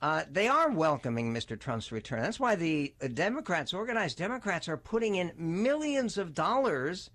Uh, 0.00 0.22
they 0.30 0.48
are 0.48 0.70
welcoming 0.70 1.34
Mr. 1.34 1.60
Trump's 1.60 1.92
return. 1.92 2.22
That's 2.22 2.40
why 2.40 2.54
the 2.54 2.94
Democrats, 3.12 3.74
organized 3.74 4.16
Democrats, 4.16 4.70
are 4.70 4.78
putting 4.78 5.16
in 5.16 5.32
millions 5.36 6.16
of 6.16 6.32
dollars 6.32 7.10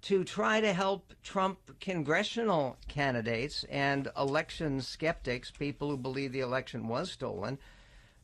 to 0.00 0.24
try 0.24 0.62
to 0.62 0.72
help 0.72 1.12
Trump 1.22 1.58
congressional 1.78 2.78
candidates 2.88 3.64
and 3.64 4.08
election 4.16 4.80
skeptics, 4.80 5.50
people 5.50 5.90
who 5.90 5.98
believe 5.98 6.32
the 6.32 6.40
election 6.40 6.88
was 6.88 7.10
stolen, 7.10 7.58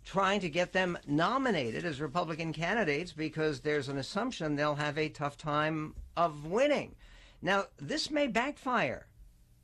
trying 0.04 0.40
to 0.40 0.49
get 0.49 0.73
them 0.73 0.99
nominated 1.06 1.84
as 1.84 2.00
Republican 2.00 2.52
candidates 2.52 3.12
because 3.12 3.61
there's 3.61 3.88
an 3.88 3.99
assumption 3.99 4.54
they'll 4.54 4.75
have 4.75 4.99
a 4.99 5.08
tough 5.08 5.37
time 5.37 5.94
of 6.16 6.46
winning. 6.46 6.94
Now, 7.40 7.64
this 7.78 8.11
may 8.11 8.26
backfire. 8.26 9.06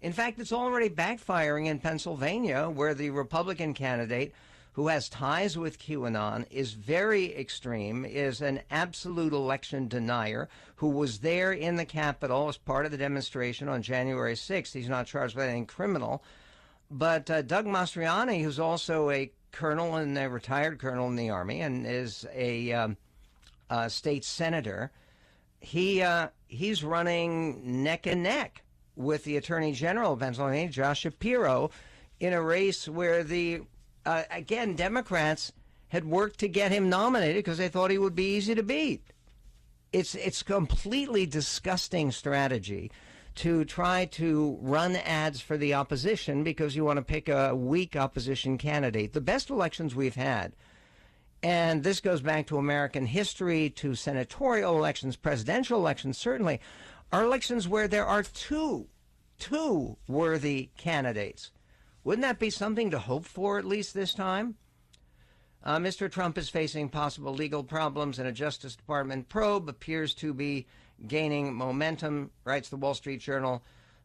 In 0.01 0.13
fact, 0.13 0.39
it's 0.39 0.53
already 0.53 0.89
backfiring 0.89 1.67
in 1.67 1.79
Pennsylvania, 1.79 2.71
where 2.71 2.95
the 2.95 3.11
Republican 3.11 3.75
candidate 3.75 4.33
who 4.73 4.89
has 4.89 5.09
ties 5.09 5.59
with 5.59 5.79
QAnon, 5.79 6.47
is 6.51 6.73
very 6.73 7.37
extreme, 7.37 8.05
is 8.05 8.41
an 8.41 8.61
absolute 8.71 9.33
election 9.33 9.89
denier, 9.89 10.49
who 10.77 10.89
was 10.89 11.19
there 11.19 11.53
in 11.53 11.77
the 11.77 11.85
Capitol 11.85 12.49
as 12.49 12.57
part 12.57 12.87
of 12.87 12.93
the 12.93 12.99
demonstration 12.99 13.69
on 13.69 13.83
January 13.83 14.35
6th. 14.35 14.73
He's 14.73 14.89
not 14.89 15.07
charged 15.07 15.35
with 15.35 15.45
anything 15.45 15.67
criminal. 15.67 16.23
But 16.91 17.31
uh, 17.31 17.43
Doug 17.43 17.67
Mastriano, 17.67 18.43
who's 18.43 18.59
also 18.59 19.11
a 19.11 19.31
colonel 19.53 19.97
and 19.97 20.17
a 20.17 20.29
retired 20.29 20.79
colonel 20.79 21.09
in 21.09 21.17
the 21.17 21.31
Army 21.31 21.61
and 21.61 21.87
is 21.87 22.27
a 22.35 22.73
um, 22.73 22.97
uh, 23.69 23.89
state 23.89 24.25
senator, 24.25 24.91
he 25.61 26.03
uh, 26.03 26.29
he's 26.49 26.83
running 26.83 27.83
neck 27.83 28.07
and 28.07 28.23
neck 28.23 28.63
with 28.97 29.25
the 29.25 29.37
Attorney 29.37 29.73
General 29.73 30.15
of 30.15 30.21
Pennsylvania, 30.21 30.69
Josh 30.69 31.01
Shapiro, 31.01 31.71
in 32.19 32.33
a 32.33 32.43
race 32.43 32.89
where 32.89 33.25
the 33.25 33.63
uh, 34.07 34.23
again, 34.31 34.75
Democrats 34.75 35.53
had 35.89 36.05
worked 36.05 36.39
to 36.41 36.49
get 36.49 36.73
him 36.73 36.89
nominated 36.89 37.37
because 37.37 37.59
they 37.59 37.69
thought 37.69 37.91
he 37.91 37.99
would 37.99 38.15
be 38.15 38.37
easy 38.37 38.55
to 38.55 38.63
beat. 38.63 39.03
It's 39.93 40.15
it's 40.15 40.43
completely 40.43 41.27
disgusting 41.27 42.13
strategy 42.13 42.91
to 43.41 43.65
try 43.65 44.05
to 44.05 44.59
run 44.61 44.95
ads 44.97 45.41
for 45.41 45.57
the 45.57 45.73
opposition 45.73 46.45
because 46.45 46.77
you 46.77 46.85
want 46.85 46.99
to 46.99 47.03
pick 47.03 47.27
a 47.27 47.57
weak 47.57 47.97
opposition 47.97 48.59
candidate. 48.59 49.15
The 49.15 49.23
best 49.23 49.49
elections 49.49 49.95
we've 49.95 50.15
had, 50.15 50.53
and 51.43 51.83
this 51.83 52.01
goes 52.01 52.21
back 52.21 52.47
to 52.49 52.59
American 52.59 53.07
history, 53.07 53.71
to 53.71 53.95
senatorial 53.95 54.77
elections, 54.77 55.17
presidential 55.17 55.79
elections, 55.79 56.19
certainly, 56.19 56.61
are 57.13 57.25
elections 57.25 57.67
where 57.67 57.89
there 57.89 58.05
are 58.05 58.23
two, 58.23 58.89
two 59.39 59.97
worthy 60.07 60.69
candidates. 60.77 61.51
Wouldn't 62.05 62.27
that 62.27 62.39
be 62.39 62.51
something 62.51 62.91
to 62.91 62.99
hope 62.99 63.25
for 63.25 63.59
at 63.59 63.65
least 63.65 63.95
this 63.95 64.13
time? 64.13 64.57
Uh, 65.65 65.79
Mr. 65.79 66.13
Trump 66.13 66.37
is 66.37 66.51
facing 66.51 66.91
possible 66.91 67.33
legal 67.33 67.65
problems, 67.65 68.19
and 68.19 68.29
a 68.29 68.33
Justice 68.33 68.77
Department 68.77 69.31
probe 69.31 69.67
appears 69.67 70.13
to 70.17 70.35
be 70.35 70.67
gaining 71.07 71.55
momentum, 71.55 72.31
writes 72.45 72.69
the 72.69 72.77
Wall 72.77 72.95
Street 72.95 73.21
Journal. 73.21 73.63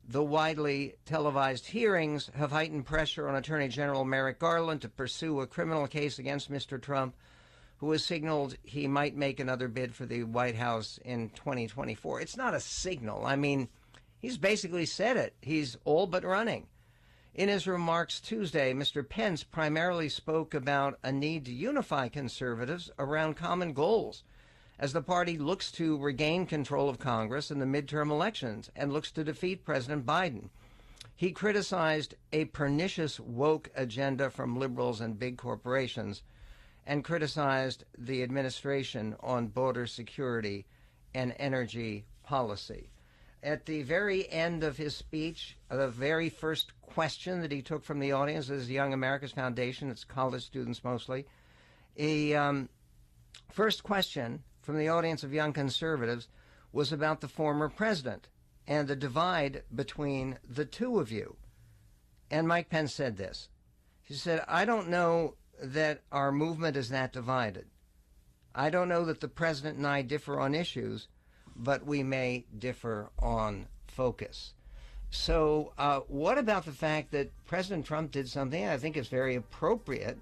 The 0.07 0.23
widely 0.23 0.95
televised 1.05 1.65
hearings 1.65 2.29
have 2.35 2.51
heightened 2.51 2.85
pressure 2.85 3.27
on 3.27 3.35
Attorney 3.35 3.67
General 3.67 4.05
Merrick 4.05 4.39
Garland 4.39 4.81
to 4.81 4.89
pursue 4.89 5.41
a 5.41 5.47
criminal 5.47 5.87
case 5.87 6.19
against 6.19 6.51
Mr. 6.51 6.79
Trump, 6.79 7.15
who 7.77 7.91
has 7.91 8.05
signaled 8.05 8.55
he 8.63 8.87
might 8.87 9.15
make 9.15 9.39
another 9.39 9.67
bid 9.67 9.95
for 9.95 10.05
the 10.05 10.23
White 10.23 10.55
House 10.55 10.99
in 11.03 11.29
2024. 11.29 12.21
It's 12.21 12.37
not 12.37 12.53
a 12.53 12.59
signal. 12.59 13.25
I 13.25 13.35
mean, 13.35 13.67
he's 14.19 14.37
basically 14.37 14.85
said 14.85 15.17
it. 15.17 15.33
He's 15.41 15.77
all 15.85 16.07
but 16.07 16.23
running. 16.23 16.67
In 17.33 17.49
his 17.49 17.67
remarks 17.67 18.21
Tuesday, 18.21 18.73
Mr. 18.73 19.07
Pence 19.07 19.43
primarily 19.43 20.07
spoke 20.07 20.53
about 20.53 20.99
a 21.03 21.11
need 21.11 21.45
to 21.45 21.51
unify 21.51 22.07
conservatives 22.07 22.89
around 22.97 23.35
common 23.35 23.73
goals 23.73 24.23
as 24.77 24.93
the 24.93 25.01
party 25.01 25.37
looks 25.37 25.71
to 25.71 25.97
regain 25.97 26.45
control 26.45 26.89
of 26.89 26.99
Congress 26.99 27.51
in 27.51 27.59
the 27.59 27.65
midterm 27.65 28.11
elections 28.11 28.69
and 28.75 28.91
looks 28.91 29.11
to 29.11 29.23
defeat 29.23 29.63
President 29.63 30.05
Biden. 30.05 30.49
He 31.15 31.31
criticized 31.31 32.15
a 32.33 32.45
pernicious 32.45 33.19
woke 33.19 33.71
agenda 33.75 34.29
from 34.29 34.59
liberals 34.59 34.99
and 34.99 35.17
big 35.17 35.37
corporations 35.37 36.23
and 36.85 37.03
criticized 37.03 37.85
the 37.97 38.21
administration 38.21 39.15
on 39.21 39.47
border 39.47 39.87
security 39.87 40.65
and 41.13 41.33
energy 41.39 42.05
policy. 42.23 42.89
At 43.41 43.65
the 43.65 43.83
very 43.83 44.29
end 44.29 44.63
of 44.63 44.75
his 44.75 44.95
speech, 44.95 45.57
the 45.69 45.87
very 45.87 46.29
first 46.29 46.73
question 46.81 47.41
that 47.41 47.51
he 47.51 47.61
took 47.61 47.83
from 47.83 47.99
the 47.99 48.11
audience 48.11 48.49
is 48.49 48.69
Young 48.69 48.93
America's 48.93 49.31
Foundation. 49.31 49.89
It's 49.89 50.03
college 50.03 50.43
students 50.43 50.83
mostly. 50.83 51.25
A 51.97 52.33
um, 52.33 52.69
first 53.51 53.83
question 53.83 54.43
from 54.65 54.79
the 54.79 54.89
audience 54.89 55.23
of 55.23 55.31
young 55.31 55.53
conservatives 55.53 56.27
was 56.71 56.91
about 56.91 57.21
the 57.21 57.27
former 57.27 57.69
president 57.69 58.27
and 58.67 58.87
the 58.87 58.95
divide 58.95 59.61
between 59.73 60.39
the 60.49 60.65
two 60.65 60.99
of 60.99 61.11
you. 61.11 61.35
And 62.31 62.47
Mike 62.47 62.69
Pence 62.69 62.91
said 62.91 63.15
this. 63.15 63.49
He 64.01 64.15
said, 64.15 64.43
I 64.47 64.65
don't 64.65 64.89
know 64.89 65.35
that 65.61 66.01
our 66.11 66.31
movement 66.31 66.75
is 66.75 66.89
that 66.89 67.13
divided. 67.13 67.65
I 68.55 68.71
don't 68.71 68.89
know 68.89 69.05
that 69.05 69.21
the 69.21 69.27
president 69.27 69.77
and 69.77 69.85
I 69.85 70.01
differ 70.01 70.39
on 70.39 70.55
issues, 70.55 71.09
but 71.55 71.85
we 71.85 72.01
may 72.01 72.45
differ 72.57 73.11
on 73.19 73.67
focus. 73.87 74.55
So, 75.11 75.73
uh, 75.77 75.99
what 76.07 76.39
about 76.39 76.65
the 76.65 76.71
fact 76.71 77.11
that 77.11 77.31
President 77.45 77.85
Trump 77.85 78.11
did 78.11 78.27
something 78.27 78.65
I 78.65 78.77
think 78.77 78.97
is 78.97 79.07
very 79.07 79.35
appropriate? 79.35 80.17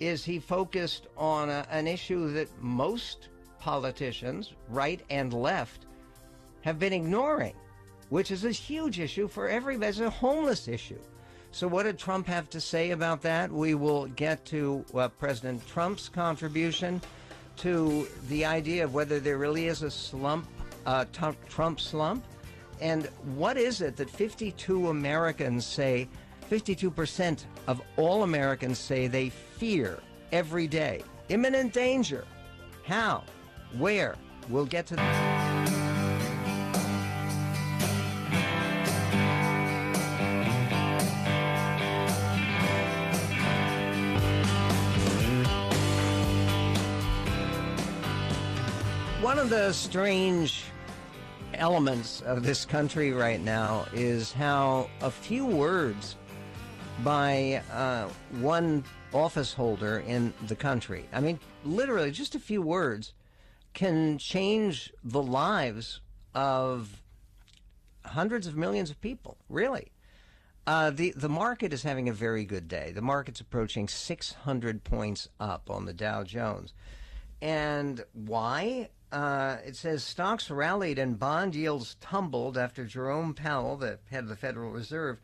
Is 0.00 0.24
he 0.24 0.38
focused 0.38 1.06
on 1.16 1.50
a, 1.50 1.66
an 1.70 1.86
issue 1.86 2.32
that 2.32 2.48
most 2.60 3.28
politicians, 3.66 4.52
right 4.68 5.00
and 5.10 5.32
left, 5.32 5.86
have 6.60 6.78
been 6.78 6.92
ignoring, 6.92 7.54
which 8.10 8.30
is 8.30 8.44
a 8.44 8.52
huge 8.52 9.00
issue 9.00 9.26
for 9.26 9.48
everybody. 9.48 9.88
It's 9.88 9.98
a 9.98 10.08
homeless 10.08 10.68
issue. 10.68 11.00
So, 11.50 11.66
what 11.66 11.82
did 11.82 11.98
Trump 11.98 12.28
have 12.28 12.48
to 12.50 12.60
say 12.60 12.92
about 12.92 13.22
that? 13.22 13.50
We 13.50 13.74
will 13.74 14.06
get 14.06 14.44
to 14.46 14.84
uh, 14.94 15.08
President 15.08 15.66
Trump's 15.66 16.08
contribution 16.08 17.02
to 17.56 18.06
the 18.28 18.44
idea 18.44 18.84
of 18.84 18.94
whether 18.94 19.18
there 19.18 19.38
really 19.38 19.66
is 19.66 19.82
a 19.82 19.90
slump, 19.90 20.46
uh, 20.86 21.04
Trump 21.48 21.80
slump 21.80 22.24
and 22.80 23.06
what 23.34 23.56
is 23.56 23.80
it 23.80 23.96
that 23.96 24.10
52 24.10 24.90
Americans 24.90 25.66
say, 25.66 26.08
52% 26.50 27.44
of 27.66 27.82
all 27.96 28.22
Americans 28.22 28.78
say 28.78 29.06
they 29.06 29.30
fear 29.30 29.98
every 30.30 30.66
day? 30.66 31.02
Imminent 31.28 31.72
danger. 31.72 32.24
How? 32.84 33.24
Where? 33.78 34.16
We'll 34.48 34.66
get 34.66 34.86
to 34.86 34.96
that. 34.96 35.76
One 49.20 49.40
of 49.40 49.50
the 49.50 49.72
strange 49.72 50.64
elements 51.54 52.20
of 52.20 52.44
this 52.44 52.64
country 52.64 53.12
right 53.12 53.40
now 53.40 53.86
is 53.92 54.32
how 54.32 54.88
a 55.00 55.10
few 55.10 55.44
words 55.44 56.16
by 57.02 57.62
uh, 57.72 58.08
one 58.40 58.84
office 59.12 59.52
holder 59.52 60.00
in 60.06 60.32
the 60.46 60.56
country, 60.56 61.08
I 61.12 61.20
mean, 61.20 61.40
literally 61.64 62.10
just 62.10 62.34
a 62.34 62.38
few 62.38 62.62
words, 62.62 63.14
can 63.76 64.16
change 64.16 64.90
the 65.04 65.22
lives 65.22 66.00
of 66.34 67.02
hundreds 68.06 68.46
of 68.46 68.56
millions 68.56 68.88
of 68.88 68.98
people, 69.02 69.36
really. 69.50 69.92
Uh, 70.66 70.90
the 70.90 71.12
the 71.14 71.28
market 71.28 71.74
is 71.74 71.82
having 71.82 72.08
a 72.08 72.12
very 72.12 72.46
good 72.46 72.68
day. 72.68 72.90
The 72.90 73.02
market's 73.02 73.40
approaching 73.40 73.86
600 73.86 74.82
points 74.82 75.28
up 75.38 75.70
on 75.70 75.84
the 75.84 75.92
Dow 75.92 76.24
Jones, 76.24 76.72
and 77.42 78.02
why? 78.14 78.88
Uh, 79.12 79.58
it 79.64 79.76
says 79.76 80.02
stocks 80.02 80.50
rallied 80.50 80.98
and 80.98 81.18
bond 81.18 81.54
yields 81.54 81.96
tumbled 82.00 82.58
after 82.58 82.84
Jerome 82.84 83.34
Powell, 83.34 83.76
the 83.76 83.98
head 84.10 84.24
of 84.24 84.28
the 84.28 84.36
Federal 84.36 84.72
Reserve, 84.72 85.20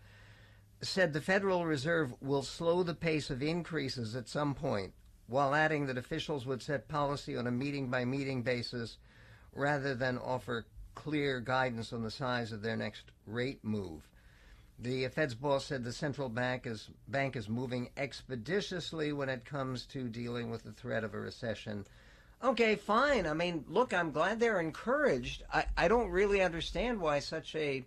said 0.82 1.12
the 1.12 1.20
Federal 1.22 1.64
Reserve 1.64 2.14
will 2.20 2.42
slow 2.42 2.82
the 2.82 2.94
pace 2.94 3.30
of 3.30 3.42
increases 3.42 4.14
at 4.14 4.28
some 4.28 4.54
point, 4.54 4.92
while 5.26 5.54
adding 5.54 5.86
that 5.86 5.98
officials 5.98 6.46
would 6.46 6.62
set 6.62 6.88
policy 6.88 7.36
on 7.36 7.46
a 7.46 7.50
meeting 7.50 7.88
by 7.88 8.04
meeting 8.04 8.42
basis 8.42 8.98
rather 9.54 9.94
than 9.94 10.18
offer 10.18 10.66
clear 10.94 11.40
guidance 11.40 11.92
on 11.92 12.02
the 12.02 12.10
size 12.10 12.52
of 12.52 12.62
their 12.62 12.76
next 12.76 13.04
rate 13.26 13.60
move. 13.62 14.08
The 14.78 15.06
Fed's 15.08 15.34
boss 15.34 15.66
said 15.66 15.84
the 15.84 15.92
central 15.92 16.28
bank 16.28 16.66
is 16.66 16.90
bank 17.08 17.36
is 17.36 17.48
moving 17.48 17.90
expeditiously 17.96 19.12
when 19.12 19.28
it 19.28 19.44
comes 19.44 19.86
to 19.86 20.08
dealing 20.08 20.50
with 20.50 20.64
the 20.64 20.72
threat 20.72 21.04
of 21.04 21.14
a 21.14 21.20
recession 21.20 21.86
Okay, 22.44 22.74
fine. 22.74 23.28
I 23.28 23.34
mean, 23.34 23.64
look, 23.68 23.94
I'm 23.94 24.10
glad 24.10 24.40
they're 24.40 24.60
encouraged. 24.60 25.44
I, 25.52 25.64
I 25.76 25.86
don't 25.86 26.10
really 26.10 26.42
understand 26.42 27.00
why 27.00 27.20
such 27.20 27.54
a 27.54 27.84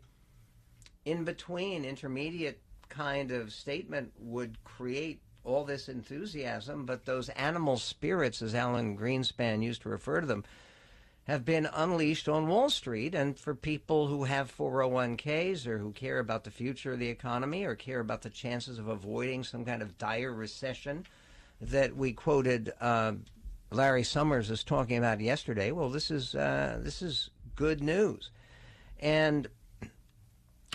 in 1.04 1.26
between 1.26 1.84
intermediate 1.84 2.62
kind 2.88 3.32
of 3.32 3.52
statement 3.52 4.14
would 4.18 4.64
create 4.64 5.20
all 5.46 5.64
this 5.64 5.88
enthusiasm, 5.88 6.86
but 6.86 7.06
those 7.06 7.30
animal 7.30 7.78
spirits, 7.78 8.42
as 8.42 8.56
Alan 8.56 8.98
Greenspan 8.98 9.64
used 9.64 9.84
to 9.84 9.90
refer 9.90 10.22
to 10.22 10.28
them, 10.28 10.44
have 11.28 11.46
been 11.46 11.68
unleashed 11.74 12.28
on 12.28 12.48
Wall 12.48 12.70
Street. 12.70 13.16
And 13.16 13.38
for 13.38 13.56
people 13.56 14.08
who 14.08 14.26
have 14.26 14.56
401ks 14.56 15.66
or 15.68 15.78
who 15.78 15.92
care 15.92 16.20
about 16.20 16.44
the 16.44 16.52
future 16.52 16.94
of 16.94 17.00
the 17.00 17.10
economy 17.10 17.64
or 17.64 17.76
care 17.76 18.00
about 18.00 18.22
the 18.22 18.30
chances 18.30 18.80
of 18.80 18.88
avoiding 18.88 19.44
some 19.44 19.66
kind 19.66 19.82
of 19.82 19.98
dire 19.98 20.34
recession 20.34 21.06
that 21.62 21.96
we 21.96 22.14
quoted 22.14 22.74
uh, 22.82 23.14
Larry 23.72 24.04
Summers 24.04 24.50
was 24.50 24.64
talking 24.64 24.98
about 24.98 25.20
yesterday. 25.20 25.72
Well, 25.72 25.90
this 25.90 26.12
is 26.12 26.36
uh, 26.36 26.80
this 26.82 27.02
is 27.02 27.30
good 27.56 27.82
news, 27.82 28.30
and 29.00 29.48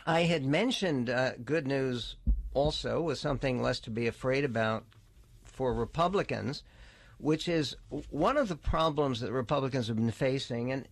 I 0.06 0.22
had 0.22 0.44
mentioned 0.44 1.08
uh, 1.08 1.32
good 1.44 1.66
news 1.66 2.16
also 2.54 3.00
was 3.00 3.20
something 3.20 3.62
less 3.62 3.80
to 3.80 3.90
be 3.90 4.06
afraid 4.06 4.44
about 4.44 4.84
for 5.44 5.72
Republicans, 5.74 6.62
which 7.18 7.48
is 7.48 7.76
one 8.10 8.36
of 8.36 8.48
the 8.48 8.56
problems 8.56 9.20
that 9.20 9.32
Republicans 9.32 9.88
have 9.88 9.96
been 9.96 10.10
facing, 10.10 10.72
and 10.72 10.88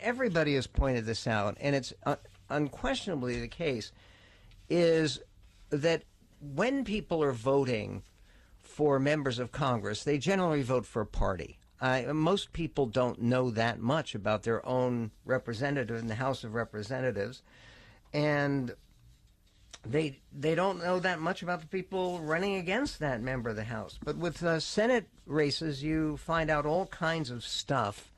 everybody 0.00 0.54
has 0.54 0.66
pointed 0.66 1.04
this 1.04 1.26
out, 1.26 1.56
and 1.60 1.74
it's 1.74 1.92
uh, 2.04 2.16
unquestionably 2.48 3.40
the 3.40 3.48
case, 3.48 3.92
is 4.68 5.20
that 5.70 6.04
when 6.54 6.84
people 6.84 7.22
are 7.22 7.32
voting 7.32 8.02
for 8.62 8.98
members 8.98 9.38
of 9.38 9.52
Congress, 9.52 10.04
they 10.04 10.18
generally 10.18 10.62
vote 10.62 10.86
for 10.86 11.02
a 11.02 11.06
party. 11.06 11.58
Most 12.12 12.52
people 12.52 12.86
don't 12.86 13.20
know 13.20 13.50
that 13.50 13.80
much 13.80 14.14
about 14.14 14.44
their 14.44 14.64
own 14.64 15.10
representative 15.24 15.96
in 15.96 16.06
the 16.06 16.14
House 16.14 16.44
of 16.44 16.54
Representatives, 16.54 17.42
and 18.12 18.74
they 19.84 20.20
they 20.32 20.54
don't 20.54 20.82
know 20.82 20.98
that 21.00 21.20
much 21.20 21.42
about 21.42 21.60
the 21.60 21.66
people 21.66 22.20
running 22.20 22.56
against 22.56 23.00
that 23.00 23.20
member 23.20 23.50
of 23.50 23.56
the 23.56 23.64
House. 23.64 23.98
But 24.04 24.16
with 24.16 24.42
uh, 24.42 24.60
Senate 24.60 25.06
races, 25.26 25.82
you 25.82 26.16
find 26.16 26.50
out 26.50 26.66
all 26.66 26.86
kinds 26.86 27.30
of 27.30 27.44
stuff 27.44 28.12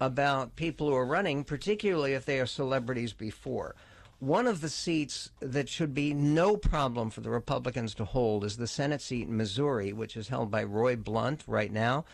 about 0.00 0.54
people 0.56 0.88
who 0.88 0.94
are 0.94 1.06
running, 1.06 1.42
particularly 1.42 2.12
if 2.12 2.24
they 2.24 2.38
are 2.38 2.46
celebrities 2.46 3.12
before. 3.12 3.74
One 4.20 4.46
of 4.46 4.60
the 4.60 4.68
seats 4.68 5.30
that 5.40 5.68
should 5.68 5.94
be 5.94 6.12
no 6.12 6.56
problem 6.56 7.10
for 7.10 7.20
the 7.20 7.30
Republicans 7.30 7.94
to 7.94 8.04
hold 8.04 8.44
is 8.44 8.56
the 8.56 8.66
Senate 8.66 9.00
seat 9.00 9.28
in 9.28 9.36
Missouri, 9.36 9.92
which 9.92 10.16
is 10.16 10.28
held 10.28 10.50
by 10.50 10.64
Roy 10.64 10.96
Blunt 10.96 11.44
right 11.46 11.70
now, 11.70 12.04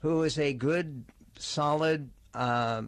who 0.00 0.22
is 0.24 0.38
a 0.38 0.52
good, 0.52 1.04
solid 1.38 2.10
uh, 2.34 2.82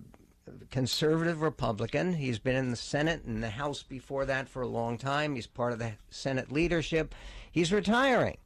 conservative 0.71 1.43
Republican. 1.43 2.15
He's 2.15 2.39
been 2.39 2.57
in 2.57 2.71
the 2.71 2.77
Senate 2.77 3.25
and 3.25 3.43
the 3.43 3.51
House 3.51 3.83
before 3.83 4.25
that 4.27 4.49
for 4.49 4.63
a 4.63 4.69
long 4.69 4.99
time. 4.99 5.35
He's 5.35 5.47
part 5.47 5.73
of 5.73 5.79
the 5.79 5.93
Senate 6.11 6.53
leadership. 6.53 7.15
He's 7.51 7.73
retiring. 7.73 8.37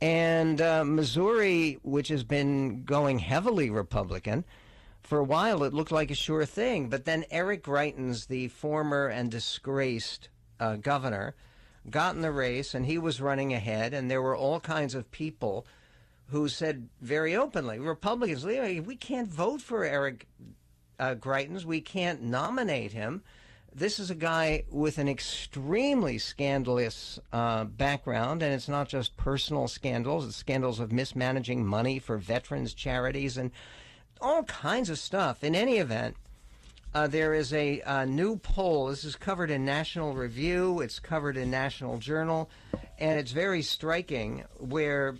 And 0.00 0.60
uh, 0.60 0.84
Missouri, 0.84 1.78
which 1.82 2.08
has 2.08 2.24
been 2.24 2.84
going 2.84 3.20
heavily 3.20 3.70
Republican, 3.70 4.44
for 5.02 5.18
a 5.18 5.24
while 5.24 5.62
it 5.64 5.72
looked 5.72 5.92
like 5.92 6.10
a 6.10 6.14
sure 6.14 6.44
thing. 6.44 6.88
But 6.88 7.04
then 7.04 7.24
Eric 7.30 7.62
Greitens, 7.62 8.26
the 8.26 8.48
former 8.48 9.06
and 9.06 9.30
disgraced 9.30 10.28
uh, 10.60 10.76
governor, 10.76 11.34
got 11.88 12.14
in 12.14 12.22
the 12.22 12.32
race 12.32 12.74
and 12.74 12.86
he 12.86 12.98
was 12.98 13.20
running 13.20 13.52
ahead. 13.52 13.94
And 13.94 14.10
there 14.10 14.22
were 14.22 14.36
all 14.36 14.60
kinds 14.60 14.94
of 14.94 15.10
people 15.10 15.66
who 16.28 16.48
said 16.48 16.88
very 17.00 17.36
openly, 17.36 17.78
Republicans, 17.78 18.44
we 18.44 18.96
can't 18.96 19.28
vote 19.28 19.60
for 19.60 19.84
Eric 19.84 20.26
uh, 20.98 21.14
Greitens. 21.14 21.64
We 21.64 21.80
can't 21.80 22.22
nominate 22.22 22.92
him. 22.92 23.22
This 23.76 23.98
is 23.98 24.08
a 24.08 24.14
guy 24.14 24.64
with 24.70 24.98
an 24.98 25.08
extremely 25.08 26.18
scandalous 26.18 27.18
uh, 27.32 27.64
background, 27.64 28.40
and 28.40 28.54
it's 28.54 28.68
not 28.68 28.88
just 28.88 29.16
personal 29.16 29.66
scandals, 29.66 30.26
it's 30.26 30.36
scandals 30.36 30.78
of 30.78 30.92
mismanaging 30.92 31.66
money 31.66 31.98
for 31.98 32.16
veterans 32.16 32.72
charities 32.72 33.36
and 33.36 33.50
all 34.20 34.44
kinds 34.44 34.90
of 34.90 34.98
stuff. 34.98 35.42
In 35.42 35.56
any 35.56 35.78
event, 35.78 36.16
uh, 36.94 37.08
there 37.08 37.34
is 37.34 37.52
a, 37.52 37.80
a, 37.80 38.06
new 38.06 38.36
poll. 38.36 38.86
This 38.86 39.02
is 39.02 39.16
covered 39.16 39.50
in 39.50 39.64
National 39.64 40.14
Review, 40.14 40.80
it's 40.80 41.00
covered 41.00 41.36
in 41.36 41.50
National 41.50 41.98
Journal, 41.98 42.48
and 43.00 43.18
it's 43.18 43.32
very 43.32 43.62
striking 43.62 44.44
where 44.58 45.16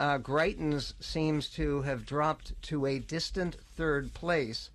uh, 0.00 0.16
Greitens 0.16 0.94
seems 1.00 1.50
to 1.50 1.82
have 1.82 2.06
dropped 2.06 2.60
to 2.62 2.86
a 2.86 2.98
distant 2.98 3.56
third 3.76 4.14
place 4.14 4.70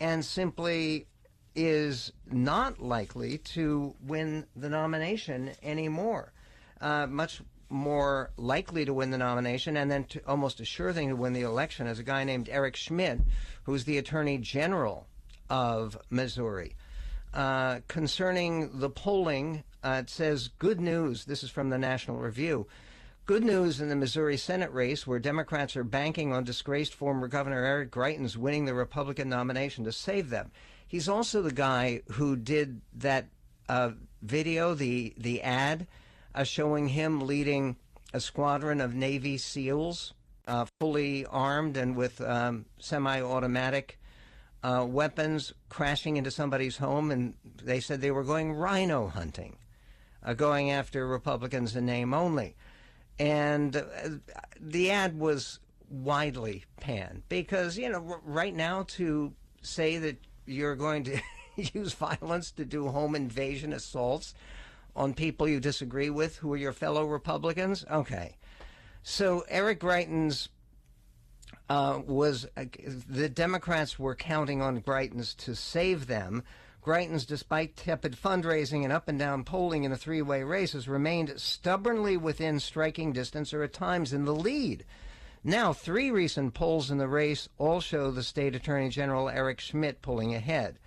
and 0.00 0.24
simply 0.24 1.06
is 1.54 2.12
not 2.30 2.80
likely 2.80 3.38
to 3.38 3.94
win 4.06 4.46
the 4.56 4.68
nomination 4.68 5.50
anymore. 5.62 6.32
Uh, 6.80 7.06
much 7.06 7.42
more 7.68 8.30
likely 8.36 8.84
to 8.84 8.92
win 8.92 9.10
the 9.10 9.18
nomination 9.18 9.76
and 9.76 9.90
then 9.90 10.04
to 10.04 10.20
almost 10.26 10.60
a 10.60 10.64
sure 10.64 10.92
thing 10.92 11.08
to 11.08 11.16
win 11.16 11.32
the 11.32 11.42
election 11.42 11.86
is 11.86 11.98
a 11.98 12.02
guy 12.02 12.24
named 12.24 12.48
Eric 12.50 12.76
Schmitt, 12.76 13.20
who's 13.64 13.84
the 13.84 13.98
Attorney 13.98 14.38
General 14.38 15.06
of 15.48 15.96
Missouri. 16.10 16.74
Uh, 17.32 17.80
concerning 17.86 18.80
the 18.80 18.90
polling, 18.90 19.62
uh, 19.84 20.00
it 20.02 20.10
says 20.10 20.48
good 20.58 20.80
news. 20.80 21.24
This 21.24 21.44
is 21.44 21.50
from 21.50 21.70
the 21.70 21.78
National 21.78 22.16
Review. 22.16 22.66
Good 23.30 23.44
news 23.44 23.80
in 23.80 23.88
the 23.88 23.94
Missouri 23.94 24.36
Senate 24.36 24.72
race, 24.72 25.06
where 25.06 25.20
Democrats 25.20 25.76
are 25.76 25.84
banking 25.84 26.32
on 26.32 26.42
disgraced 26.42 26.92
former 26.92 27.28
Governor 27.28 27.64
Eric 27.64 27.92
Greitens 27.92 28.36
winning 28.36 28.64
the 28.64 28.74
Republican 28.74 29.28
nomination 29.28 29.84
to 29.84 29.92
save 29.92 30.30
them. 30.30 30.50
He's 30.88 31.08
also 31.08 31.40
the 31.40 31.52
guy 31.52 32.02
who 32.10 32.34
did 32.34 32.80
that 32.94 33.28
uh, 33.68 33.92
video, 34.20 34.74
the 34.74 35.14
the 35.16 35.42
ad, 35.42 35.86
uh, 36.34 36.42
showing 36.42 36.88
him 36.88 37.20
leading 37.20 37.76
a 38.12 38.18
squadron 38.18 38.80
of 38.80 38.96
Navy 38.96 39.38
SEALs, 39.38 40.12
uh, 40.48 40.66
fully 40.80 41.24
armed 41.26 41.76
and 41.76 41.94
with 41.94 42.20
um, 42.22 42.64
semi-automatic 42.80 44.00
uh, 44.64 44.84
weapons, 44.88 45.54
crashing 45.68 46.16
into 46.16 46.32
somebody's 46.32 46.78
home, 46.78 47.12
and 47.12 47.34
they 47.62 47.78
said 47.78 48.00
they 48.00 48.10
were 48.10 48.24
going 48.24 48.54
rhino 48.54 49.06
hunting, 49.06 49.56
uh, 50.24 50.34
going 50.34 50.72
after 50.72 51.06
Republicans 51.06 51.76
in 51.76 51.86
name 51.86 52.12
only 52.12 52.56
and 53.20 53.76
uh, 53.76 53.82
the 54.58 54.90
ad 54.90 55.16
was 55.18 55.60
widely 55.90 56.64
panned 56.80 57.22
because 57.28 57.76
you 57.76 57.88
know 57.88 58.18
right 58.24 58.54
now 58.54 58.82
to 58.84 59.32
say 59.60 59.98
that 59.98 60.16
you're 60.46 60.74
going 60.74 61.04
to 61.04 61.20
use 61.74 61.92
violence 61.92 62.50
to 62.50 62.64
do 62.64 62.88
home 62.88 63.14
invasion 63.14 63.72
assaults 63.74 64.34
on 64.96 65.12
people 65.12 65.46
you 65.46 65.60
disagree 65.60 66.10
with 66.10 66.36
who 66.36 66.52
are 66.52 66.56
your 66.56 66.72
fellow 66.72 67.04
Republicans. 67.04 67.84
Okay, 67.90 68.36
so 69.02 69.44
Eric 69.48 69.80
Greitens 69.80 70.48
uh, 71.68 72.00
was 72.04 72.46
uh, 72.56 72.64
the 73.08 73.28
Democrats 73.28 73.98
were 73.98 74.14
counting 74.14 74.62
on 74.62 74.80
Greitens 74.80 75.36
to 75.36 75.54
save 75.54 76.06
them 76.06 76.42
Greitens, 76.82 77.26
despite 77.26 77.76
tepid 77.76 78.16
fundraising 78.16 78.84
and 78.84 78.92
up 78.92 79.06
and 79.06 79.18
down 79.18 79.44
polling 79.44 79.84
in 79.84 79.92
a 79.92 79.96
three 79.96 80.22
way 80.22 80.42
race, 80.42 80.72
has 80.72 80.88
remained 80.88 81.38
stubbornly 81.38 82.16
within 82.16 82.58
striking 82.58 83.12
distance 83.12 83.52
or 83.52 83.62
at 83.62 83.72
times 83.72 84.12
in 84.12 84.24
the 84.24 84.34
lead. 84.34 84.84
Now, 85.44 85.72
three 85.72 86.10
recent 86.10 86.54
polls 86.54 86.90
in 86.90 86.98
the 86.98 87.08
race 87.08 87.48
all 87.58 87.80
show 87.80 88.10
the 88.10 88.22
state 88.22 88.54
attorney 88.54 88.88
general 88.88 89.28
Eric 89.28 89.60
Schmitt 89.60 90.00
pulling 90.00 90.34
ahead. 90.34 90.78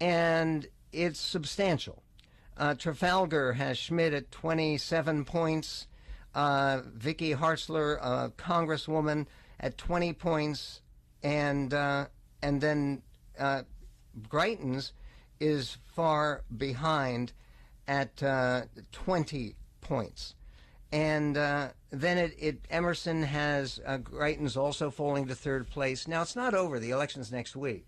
And 0.00 0.66
it's 0.92 1.20
substantial. 1.20 2.02
Uh, 2.56 2.74
Trafalgar 2.74 3.52
has 3.52 3.78
Schmitt 3.78 4.14
at 4.14 4.30
27 4.30 5.24
points. 5.24 5.86
Uh, 6.34 6.82
Vicky 6.84 7.34
Hartzler, 7.34 7.98
a 8.00 8.30
congresswoman, 8.36 9.26
at 9.58 9.76
20 9.78 10.12
points. 10.14 10.82
And, 11.22 11.72
uh, 11.74 12.06
and 12.42 12.60
then 12.60 13.02
uh, 13.38 13.62
Greitens 14.28 14.92
is 15.40 15.78
far 15.84 16.42
behind 16.56 17.32
at 17.88 18.22
uh, 18.22 18.62
20 18.92 19.54
points. 19.80 20.34
And 20.92 21.36
uh, 21.36 21.68
then 21.90 22.18
it, 22.18 22.34
it, 22.38 22.64
Emerson 22.70 23.22
has 23.22 23.80
uh, 23.84 23.98
Greitens 23.98 24.56
also 24.56 24.90
falling 24.90 25.26
to 25.26 25.34
third 25.34 25.68
place. 25.68 26.06
Now 26.06 26.22
it's 26.22 26.36
not 26.36 26.54
over. 26.54 26.78
The 26.78 26.90
election's 26.90 27.32
next 27.32 27.56
week, 27.56 27.86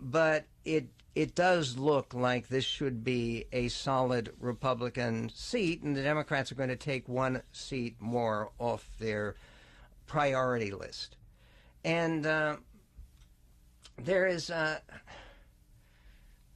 but 0.00 0.46
it 0.64 0.88
it 1.14 1.34
does 1.34 1.78
look 1.78 2.12
like 2.12 2.48
this 2.48 2.64
should 2.64 3.02
be 3.02 3.46
a 3.50 3.68
solid 3.68 4.34
Republican 4.38 5.30
seat, 5.34 5.82
and 5.82 5.96
the 5.96 6.02
Democrats 6.02 6.52
are 6.52 6.56
going 6.56 6.68
to 6.68 6.76
take 6.76 7.08
one 7.08 7.40
seat 7.52 7.96
more 8.00 8.50
off 8.58 8.86
their 8.98 9.34
priority 10.06 10.72
list. 10.72 11.16
And 11.84 12.26
uh, 12.26 12.56
there 13.96 14.26
is. 14.26 14.50
Uh, 14.50 14.80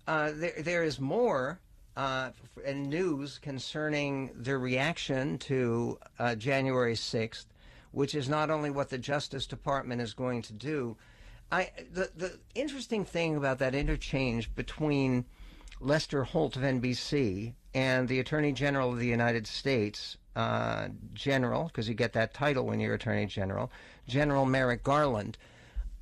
uh, 0.06 0.32
there, 0.34 0.54
there 0.58 0.82
is 0.84 1.00
more 1.00 1.60
uh, 1.96 2.30
news 2.74 3.38
concerning 3.38 4.30
the 4.34 4.56
reaction 4.56 5.38
to 5.38 5.98
uh, 6.18 6.34
January 6.34 6.94
6th, 6.94 7.46
which 7.92 8.14
is 8.14 8.28
not 8.28 8.50
only 8.50 8.70
what 8.70 8.88
the 8.88 8.98
Justice 8.98 9.46
Department 9.46 10.00
is 10.00 10.14
going 10.14 10.42
to 10.42 10.52
do. 10.52 10.96
I, 11.52 11.70
the, 11.92 12.10
the 12.16 12.38
interesting 12.54 13.04
thing 13.04 13.36
about 13.36 13.58
that 13.58 13.74
interchange 13.74 14.54
between 14.54 15.24
Lester 15.80 16.24
Holt 16.24 16.56
of 16.56 16.62
NBC 16.62 17.54
and 17.74 18.08
the 18.08 18.20
Attorney 18.20 18.52
General 18.52 18.92
of 18.92 18.98
the 18.98 19.06
United 19.06 19.46
States, 19.46 20.16
uh, 20.36 20.88
General, 21.12 21.64
because 21.64 21.88
you 21.88 21.94
get 21.94 22.12
that 22.12 22.34
title 22.34 22.66
when 22.66 22.78
you're 22.78 22.94
Attorney 22.94 23.26
General, 23.26 23.70
General 24.06 24.46
Merrick 24.46 24.84
Garland. 24.84 25.36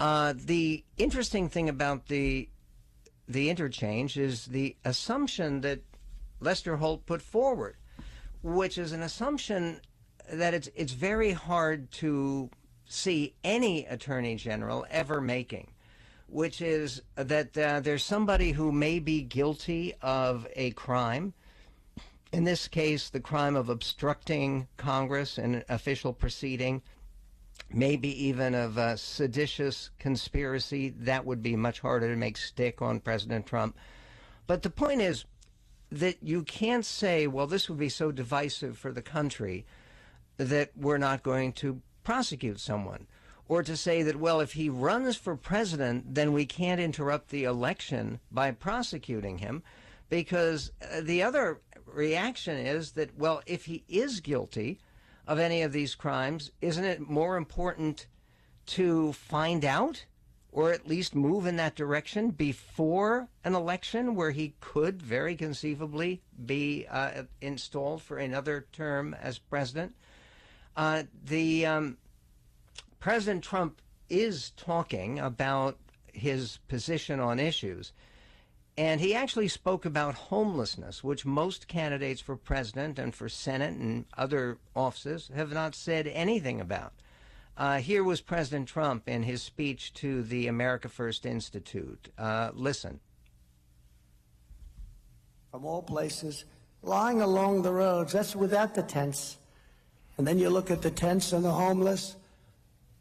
Uh, 0.00 0.34
the 0.36 0.84
interesting 0.96 1.48
thing 1.48 1.68
about 1.68 2.06
the 2.06 2.48
the 3.28 3.50
interchange 3.50 4.16
is 4.16 4.46
the 4.46 4.76
assumption 4.84 5.60
that 5.60 5.80
Lester 6.40 6.76
Holt 6.76 7.04
put 7.04 7.20
forward, 7.20 7.76
which 8.42 8.78
is 8.78 8.92
an 8.92 9.02
assumption 9.02 9.80
that 10.32 10.54
it's 10.54 10.68
it's 10.74 10.92
very 10.92 11.32
hard 11.32 11.90
to 11.90 12.50
see 12.86 13.34
any 13.44 13.84
attorney 13.86 14.34
general 14.36 14.86
ever 14.90 15.20
making, 15.20 15.70
which 16.26 16.62
is 16.62 17.02
that 17.16 17.56
uh, 17.56 17.80
there's 17.80 18.04
somebody 18.04 18.52
who 18.52 18.72
may 18.72 18.98
be 18.98 19.22
guilty 19.22 19.94
of 20.00 20.46
a 20.56 20.70
crime. 20.72 21.34
In 22.32 22.44
this 22.44 22.68
case, 22.68 23.08
the 23.08 23.20
crime 23.20 23.56
of 23.56 23.68
obstructing 23.68 24.68
Congress 24.76 25.38
in 25.38 25.56
an 25.56 25.64
official 25.68 26.12
proceeding, 26.12 26.82
maybe 27.72 28.26
even 28.26 28.54
of 28.54 28.76
a 28.78 28.96
seditious 28.96 29.90
conspiracy. 29.98 30.90
That 30.90 31.24
would 31.24 31.42
be 31.42 31.56
much 31.56 31.80
harder 31.80 32.08
to 32.08 32.16
make 32.16 32.36
stick 32.36 32.80
on 32.80 33.00
President 33.00 33.46
Trump. 33.46 33.76
But 34.46 34.62
the 34.62 34.70
point 34.70 35.02
is 35.02 35.24
that 35.90 36.22
you 36.22 36.42
can't 36.42 36.84
say, 36.84 37.26
well, 37.26 37.46
this 37.46 37.68
would 37.68 37.78
be 37.78 37.88
so 37.88 38.12
divisive 38.12 38.78
for 38.78 38.92
the 38.92 39.02
country 39.02 39.66
that 40.36 40.70
we're 40.76 40.98
not 40.98 41.22
going 41.22 41.52
to 41.52 41.80
prosecute 42.04 42.60
someone 42.60 43.06
or 43.48 43.62
to 43.62 43.76
say 43.76 44.02
that, 44.02 44.16
well, 44.16 44.40
if 44.40 44.52
he 44.52 44.68
runs 44.68 45.16
for 45.16 45.34
president, 45.34 46.14
then 46.14 46.32
we 46.32 46.44
can't 46.44 46.80
interrupt 46.80 47.30
the 47.30 47.44
election 47.44 48.20
by 48.30 48.50
prosecuting 48.50 49.38
him. 49.38 49.62
Because 50.10 50.70
uh, 50.82 51.00
the 51.02 51.22
other 51.22 51.60
reaction 51.86 52.56
is 52.56 52.92
that, 52.92 53.18
well, 53.18 53.42
if 53.46 53.64
he 53.64 53.84
is 53.88 54.20
guilty 54.20 54.78
of 55.28 55.38
any 55.38 55.60
of 55.62 55.72
these 55.72 55.94
crimes, 55.94 56.50
isn't 56.62 56.84
it 56.84 57.08
more 57.08 57.36
important 57.36 58.06
to 58.66 59.12
find 59.12 59.64
out 59.64 60.06
or 60.50 60.72
at 60.72 60.88
least 60.88 61.14
move 61.14 61.46
in 61.46 61.56
that 61.56 61.76
direction 61.76 62.30
before 62.30 63.28
an 63.44 63.54
election 63.54 64.14
where 64.14 64.30
he 64.30 64.54
could 64.60 65.02
very 65.02 65.36
conceivably 65.36 66.22
be 66.46 66.86
uh, 66.90 67.22
installed 67.42 68.00
for 68.00 68.16
another 68.16 68.66
term 68.72 69.14
as 69.20 69.38
president? 69.38 69.94
Uh, 70.74 71.02
the 71.24 71.66
um, 71.66 71.98
President 72.98 73.44
Trump 73.44 73.82
is 74.08 74.50
talking 74.56 75.18
about 75.18 75.76
his 76.14 76.58
position 76.68 77.20
on 77.20 77.38
issues. 77.38 77.92
And 78.78 79.00
he 79.00 79.12
actually 79.12 79.48
spoke 79.48 79.84
about 79.84 80.14
homelessness, 80.14 81.02
which 81.02 81.26
most 81.26 81.66
candidates 81.66 82.20
for 82.20 82.36
president 82.36 82.96
and 83.00 83.12
for 83.12 83.28
Senate 83.28 83.74
and 83.74 84.04
other 84.16 84.56
offices 84.76 85.32
have 85.34 85.50
not 85.50 85.74
said 85.74 86.06
anything 86.06 86.60
about. 86.60 86.92
Uh, 87.56 87.78
here 87.78 88.04
was 88.04 88.20
President 88.20 88.68
Trump 88.68 89.08
in 89.08 89.24
his 89.24 89.42
speech 89.42 89.92
to 89.94 90.22
the 90.22 90.46
America 90.46 90.88
First 90.88 91.26
Institute. 91.26 92.08
Uh, 92.16 92.52
listen. 92.54 93.00
From 95.50 95.64
all 95.64 95.82
places, 95.82 96.44
lying 96.80 97.20
along 97.20 97.62
the 97.62 97.72
roads, 97.72 98.12
that's 98.12 98.36
without 98.36 98.76
the 98.76 98.84
tents. 98.84 99.38
And 100.18 100.24
then 100.24 100.38
you 100.38 100.50
look 100.50 100.70
at 100.70 100.82
the 100.82 100.92
tents 100.92 101.32
and 101.32 101.44
the 101.44 101.50
homeless, 101.50 102.14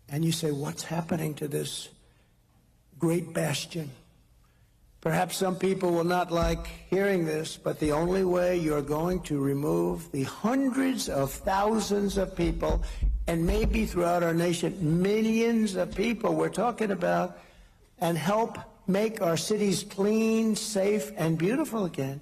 and 0.09 0.25
you 0.25 0.31
say, 0.31 0.49
what's 0.49 0.81
happening 0.81 1.35
to 1.35 1.47
this 1.47 1.89
great 2.97 3.31
bastion? 3.31 3.91
Perhaps 5.07 5.37
some 5.37 5.55
people 5.55 5.93
will 5.93 6.03
not 6.03 6.33
like 6.33 6.67
hearing 6.89 7.23
this, 7.23 7.55
but 7.55 7.79
the 7.79 7.93
only 7.93 8.25
way 8.25 8.57
you're 8.57 8.81
going 8.81 9.21
to 9.21 9.39
remove 9.39 10.11
the 10.11 10.23
hundreds 10.23 11.07
of 11.07 11.31
thousands 11.31 12.17
of 12.17 12.35
people, 12.35 12.83
and 13.25 13.47
maybe 13.47 13.85
throughout 13.85 14.21
our 14.21 14.33
nation, 14.33 15.01
millions 15.01 15.77
of 15.77 15.95
people 15.95 16.35
we're 16.35 16.49
talking 16.49 16.91
about, 16.91 17.39
and 18.01 18.17
help 18.17 18.57
make 18.85 19.21
our 19.21 19.37
cities 19.37 19.85
clean, 19.89 20.57
safe, 20.57 21.13
and 21.15 21.37
beautiful 21.37 21.85
again, 21.85 22.19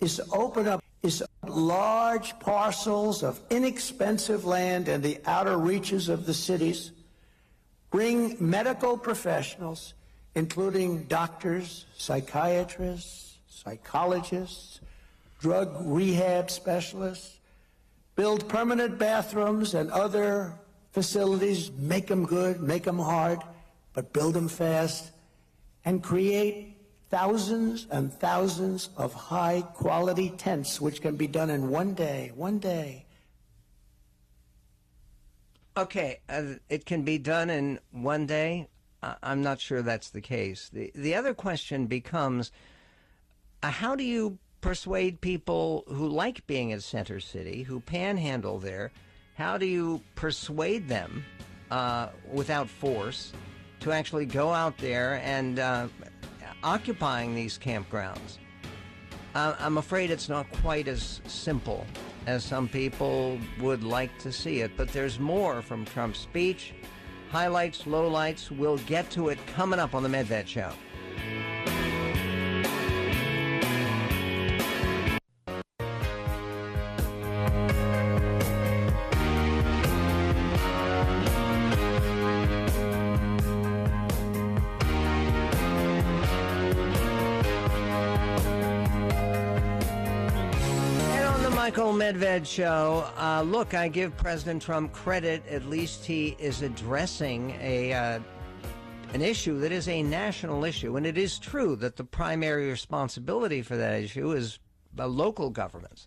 is 0.00 0.16
to 0.16 0.24
open 0.32 0.66
up 0.66 0.82
is 1.02 1.22
large 1.46 2.38
parcels 2.40 3.22
of 3.22 3.38
inexpensive 3.50 4.46
land 4.46 4.88
in 4.88 5.02
the 5.02 5.20
outer 5.26 5.58
reaches 5.58 6.08
of 6.08 6.24
the 6.24 6.32
cities 6.32 6.90
bring 7.90 8.34
medical 8.40 8.96
professionals, 8.96 9.92
including 10.34 11.04
doctors, 11.04 11.86
psychiatrists, 11.96 13.38
psychologists, 13.48 14.80
drug 15.40 15.76
rehab 15.80 16.50
specialists, 16.50 17.38
build 18.16 18.48
permanent 18.48 18.98
bathrooms 18.98 19.74
and 19.74 19.90
other 19.90 20.52
facilities, 20.92 21.70
make 21.72 22.06
them 22.06 22.24
good, 22.24 22.60
make 22.60 22.84
them 22.84 22.98
hard, 22.98 23.38
but 23.92 24.12
build 24.12 24.34
them 24.34 24.48
fast, 24.48 25.10
and 25.84 26.02
create 26.02 26.76
thousands 27.10 27.86
and 27.90 28.12
thousands 28.12 28.90
of 28.96 29.12
high 29.12 29.62
quality 29.74 30.30
tents, 30.30 30.80
which 30.80 31.00
can 31.00 31.16
be 31.16 31.26
done 31.26 31.50
in 31.50 31.68
one 31.68 31.94
day, 31.94 32.32
one 32.34 32.58
day, 32.58 33.04
Okay, 35.76 36.20
uh, 36.28 36.54
it 36.68 36.86
can 36.86 37.02
be 37.02 37.18
done 37.18 37.50
in 37.50 37.80
one 37.90 38.26
day. 38.26 38.68
I'm 39.22 39.42
not 39.42 39.60
sure 39.60 39.82
that's 39.82 40.10
the 40.10 40.20
case. 40.20 40.70
The 40.72 40.90
the 40.94 41.14
other 41.14 41.34
question 41.34 41.86
becomes, 41.86 42.52
uh, 43.62 43.70
how 43.70 43.94
do 43.96 44.04
you 44.04 44.38
persuade 44.60 45.20
people 45.20 45.84
who 45.88 46.08
like 46.08 46.46
being 46.46 46.72
at 46.72 46.82
Center 46.82 47.20
City, 47.20 47.62
who 47.62 47.80
panhandle 47.80 48.58
there? 48.58 48.90
How 49.34 49.58
do 49.58 49.66
you 49.66 50.00
persuade 50.14 50.88
them 50.88 51.24
uh, 51.70 52.08
without 52.32 52.68
force 52.68 53.32
to 53.80 53.92
actually 53.92 54.26
go 54.26 54.52
out 54.52 54.78
there 54.78 55.20
and 55.24 55.58
uh, 55.58 55.88
occupying 56.62 57.34
these 57.34 57.58
campgrounds? 57.58 58.38
Uh, 59.34 59.54
I'm 59.58 59.78
afraid 59.78 60.10
it's 60.10 60.28
not 60.28 60.46
quite 60.62 60.86
as 60.86 61.20
simple 61.26 61.84
as 62.26 62.44
some 62.44 62.68
people 62.68 63.38
would 63.60 63.82
like 63.82 64.16
to 64.20 64.30
see 64.32 64.60
it. 64.60 64.70
But 64.76 64.88
there's 64.92 65.18
more 65.18 65.60
from 65.60 65.84
Trump's 65.84 66.20
speech. 66.20 66.72
Highlights, 67.30 67.82
lowlights. 67.82 68.50
We'll 68.50 68.78
get 68.78 69.10
to 69.10 69.28
it 69.28 69.38
coming 69.46 69.80
up 69.80 69.94
on 69.94 70.02
the 70.02 70.08
Medved 70.08 70.46
Show. 70.46 70.72
Michael 91.74 91.92
Medved 91.92 92.46
show. 92.46 93.04
Uh, 93.18 93.42
look, 93.42 93.74
I 93.74 93.88
give 93.88 94.16
President 94.16 94.62
Trump 94.62 94.92
credit. 94.92 95.44
At 95.48 95.64
least 95.64 96.04
he 96.04 96.36
is 96.38 96.62
addressing 96.62 97.50
a 97.60 97.92
uh, 97.92 98.20
an 99.12 99.20
issue 99.20 99.58
that 99.58 99.72
is 99.72 99.88
a 99.88 100.00
national 100.00 100.64
issue, 100.64 100.96
and 100.96 101.04
it 101.04 101.18
is 101.18 101.36
true 101.36 101.74
that 101.74 101.96
the 101.96 102.04
primary 102.04 102.70
responsibility 102.70 103.60
for 103.60 103.76
that 103.76 104.00
issue 104.00 104.30
is 104.30 104.60
uh, 105.00 105.08
local 105.08 105.50
governments, 105.50 106.06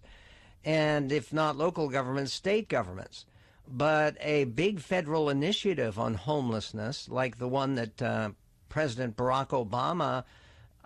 and 0.63 1.11
if 1.11 1.33
not 1.33 1.57
local 1.57 1.89
governments, 1.89 2.31
state 2.31 2.69
governments. 2.69 3.25
But 3.67 4.15
a 4.21 4.45
big 4.45 4.79
federal 4.79 5.29
initiative 5.29 5.99
on 5.99 6.13
homelessness, 6.13 7.09
like 7.09 7.39
the 7.39 7.49
one 7.49 7.75
that 7.75 8.01
uh, 8.01 8.29
President 8.69 9.17
Barack 9.17 9.49
Obama 9.49 10.23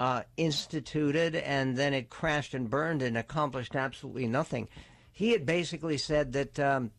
uh, 0.01 0.23
instituted 0.35 1.35
and 1.35 1.77
then 1.77 1.93
it 1.93 2.09
crashed 2.09 2.55
and 2.55 2.71
burned 2.71 3.03
and 3.03 3.15
accomplished 3.15 3.75
absolutely 3.75 4.25
nothing. 4.25 4.67
He 5.11 5.29
had 5.29 5.45
basically 5.45 5.99
said 5.99 6.33
that 6.33 6.59
um, 6.59 6.89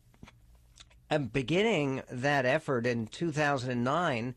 beginning 1.33 2.01
that 2.09 2.45
effort 2.45 2.85
in 2.85 3.07
2009, 3.07 4.35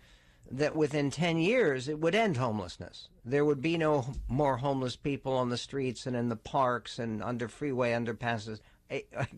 that 0.51 0.75
within 0.75 1.13
10 1.13 1.39
years 1.39 1.87
it 1.87 2.01
would 2.01 2.17
end 2.17 2.39
homelessness. 2.39 3.07
There 3.25 3.45
would 3.45 3.63
be 3.63 3.79
no 3.79 4.05
more 4.27 4.57
homeless 4.57 4.97
people 4.97 5.35
on 5.35 5.49
the 5.49 5.57
streets 5.57 6.05
and 6.05 6.17
in 6.17 6.29
the 6.29 6.35
parks 6.35 6.99
and 6.99 7.23
under 7.23 7.47
freeway 7.47 7.93
underpasses. 7.93 8.59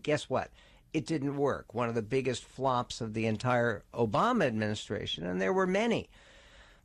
Guess 0.01 0.27
what? 0.27 0.49
It 0.91 1.05
didn't 1.05 1.37
work. 1.37 1.75
One 1.75 1.87
of 1.87 1.93
the 1.93 2.01
biggest 2.01 2.45
flops 2.45 2.99
of 2.99 3.13
the 3.13 3.27
entire 3.27 3.83
Obama 3.93 4.45
administration, 4.45 5.27
and 5.27 5.39
there 5.39 5.53
were 5.53 5.67
many. 5.67 6.09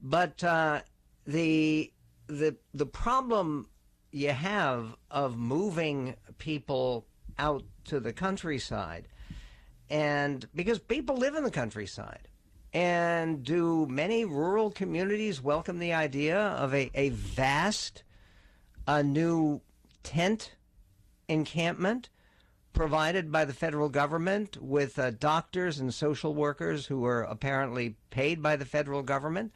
But 0.03 0.45
uh, 0.45 0.83
the 1.27 1.91
the 2.27 2.57
the 2.73 2.87
problem 2.87 3.69
you 4.11 4.31
have 4.31 4.97
of 5.11 5.37
moving 5.37 6.15
people 6.39 7.07
out 7.39 7.65
to 7.85 8.01
the 8.01 8.13
countryside 8.13 9.09
and 9.91 10.49
because 10.55 10.79
people 10.79 11.17
live 11.17 11.35
in 11.35 11.45
the 11.45 11.51
countryside. 11.51 12.29
And 12.73 13.45
do 13.45 13.87
many 13.87 14.25
rural 14.25 14.73
communities 14.73 15.41
welcome 15.41 15.79
the 15.79 15.93
idea 15.93 16.37
of 16.37 16.75
a, 16.75 16.91
a 16.95 17.11
vast 17.11 18.03
a 18.87 19.01
new 19.01 19.61
tent 20.03 20.57
encampment 21.29 22.11
provided 22.73 23.31
by 23.31 23.45
the 23.45 23.53
federal 23.53 23.89
government 23.89 24.61
with 24.61 24.99
uh, 24.99 25.13
doctors 25.13 25.79
and 25.79 25.95
social 25.95 26.35
workers 26.35 26.87
who 26.87 27.05
are 27.05 27.23
apparently 27.23 27.95
paid 28.11 28.43
by 28.43 28.57
the 28.57 28.65
federal 28.65 29.03
government 29.03 29.53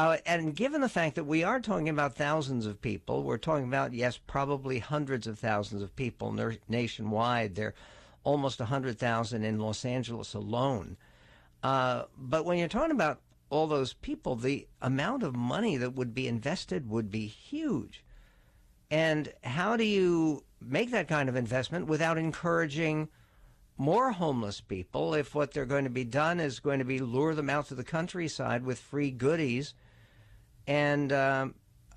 uh, 0.00 0.16
and 0.24 0.56
given 0.56 0.80
the 0.80 0.88
fact 0.88 1.14
that 1.16 1.24
we 1.24 1.44
are 1.44 1.60
talking 1.60 1.90
about 1.90 2.14
thousands 2.14 2.64
of 2.64 2.80
people, 2.80 3.22
we're 3.22 3.36
talking 3.36 3.66
about, 3.66 3.92
yes, 3.92 4.18
probably 4.26 4.78
hundreds 4.78 5.26
of 5.26 5.38
thousands 5.38 5.82
of 5.82 5.94
people 5.94 6.34
nationwide. 6.70 7.54
There 7.54 7.68
are 7.68 7.74
almost 8.24 8.60
100,000 8.60 9.44
in 9.44 9.58
Los 9.58 9.84
Angeles 9.84 10.32
alone. 10.32 10.96
Uh, 11.62 12.04
but 12.16 12.46
when 12.46 12.56
you're 12.56 12.66
talking 12.66 12.92
about 12.92 13.20
all 13.50 13.66
those 13.66 13.92
people, 13.92 14.36
the 14.36 14.66
amount 14.80 15.22
of 15.22 15.36
money 15.36 15.76
that 15.76 15.94
would 15.94 16.14
be 16.14 16.26
invested 16.26 16.88
would 16.88 17.10
be 17.10 17.26
huge. 17.26 18.02
And 18.90 19.30
how 19.44 19.76
do 19.76 19.84
you 19.84 20.44
make 20.62 20.92
that 20.92 21.08
kind 21.08 21.28
of 21.28 21.36
investment 21.36 21.88
without 21.88 22.16
encouraging 22.16 23.10
more 23.76 24.12
homeless 24.12 24.62
people 24.62 25.12
if 25.12 25.34
what 25.34 25.52
they're 25.52 25.66
going 25.66 25.84
to 25.84 25.90
be 25.90 26.04
done 26.04 26.40
is 26.40 26.58
going 26.58 26.78
to 26.78 26.86
be 26.86 27.00
lure 27.00 27.34
them 27.34 27.50
out 27.50 27.66
to 27.68 27.74
the 27.74 27.84
countryside 27.84 28.64
with 28.64 28.78
free 28.78 29.10
goodies 29.10 29.74
and 30.70 31.12
uh, 31.12 31.48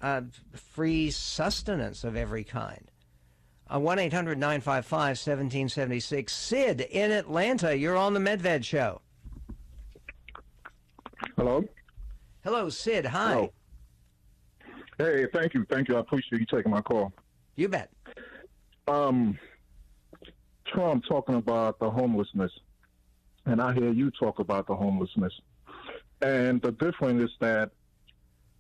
uh, 0.02 0.22
free 0.74 1.12
sustenance 1.12 2.04
of 2.04 2.16
every 2.16 2.44
kind? 2.44 2.90
Uh, 3.72 3.80
1 3.80 4.00
800 4.00 4.38
955 4.40 5.00
1776. 5.00 6.34
Sid 6.34 6.82
in 6.82 7.12
Atlanta, 7.12 7.78
you're 7.78 7.96
on 7.96 8.16
the 8.16 8.20
Medved 8.20 8.66
Show. 8.66 9.02
Hello. 11.38 11.64
Hello, 12.44 12.70
Sid. 12.70 13.06
Hi. 13.06 13.34
Hello. 13.34 13.54
Hey, 14.98 15.28
thank 15.32 15.54
you, 15.54 15.66
thank 15.70 15.88
you. 15.88 15.96
I 15.98 16.00
appreciate 16.00 16.40
you 16.40 16.48
taking 16.48 16.72
my 16.72 16.82
call. 16.82 17.14
You 17.56 17.70
bet. 17.70 17.92
Um, 18.88 19.38
Trump 20.66 21.04
talking 21.08 21.36
about 21.36 21.78
the 21.80 21.92
homelessness, 21.92 22.52
and 23.46 23.62
I 23.62 23.74
hear 23.74 23.92
you 23.92 24.10
talk 24.12 24.40
about 24.40 24.66
the 24.66 24.76
homelessness, 24.76 25.34
and 26.22 26.60
the 26.62 26.72
difference 26.72 27.24
is 27.24 27.32
that, 27.40 27.72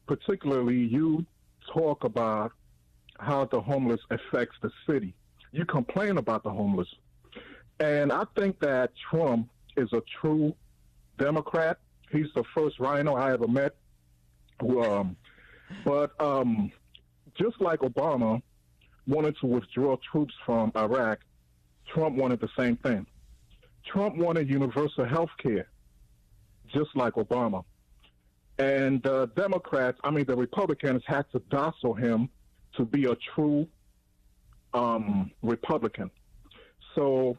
particularly, 0.07 0.77
you 0.77 1.25
talk 1.73 2.03
about 2.03 2.51
how 3.19 3.45
the 3.45 3.61
homeless 3.61 4.01
affects 4.09 4.55
the 4.61 4.71
city. 4.87 5.13
You 5.51 5.65
complain 5.65 6.17
about 6.17 6.43
the 6.43 6.49
homeless, 6.49 6.87
and 7.79 8.11
I 8.11 8.23
think 8.35 8.59
that 8.59 8.91
Trump 9.09 9.49
is 9.77 9.91
a 9.93 10.01
true 10.21 10.55
Democrat. 11.17 11.79
He's 12.11 12.27
the 12.35 12.43
first 12.55 12.79
rhino 12.79 13.15
I 13.15 13.33
ever 13.33 13.47
met. 13.47 13.75
Um, 14.59 15.15
but 15.83 16.19
um, 16.21 16.71
just 17.35 17.59
like 17.59 17.79
Obama 17.79 18.41
wanted 19.07 19.35
to 19.41 19.47
withdraw 19.47 19.97
troops 20.11 20.33
from 20.45 20.71
Iraq, 20.75 21.19
Trump 21.87 22.15
wanted 22.15 22.39
the 22.39 22.49
same 22.57 22.77
thing. 22.77 23.05
Trump 23.85 24.15
wanted 24.15 24.49
universal 24.49 25.05
health 25.05 25.31
care, 25.41 25.67
just 26.73 26.95
like 26.95 27.13
Obama. 27.13 27.63
And 28.59 29.01
the 29.01 29.27
Democrats, 29.35 29.99
I 30.03 30.11
mean, 30.11 30.25
the 30.25 30.35
Republicans 30.35 31.01
had 31.05 31.25
to 31.31 31.39
docile 31.49 31.93
him 31.93 32.29
to 32.77 32.85
be 32.85 33.05
a 33.05 33.15
true 33.33 33.67
um, 34.73 35.31
Republican. 35.41 36.11
So 36.95 37.37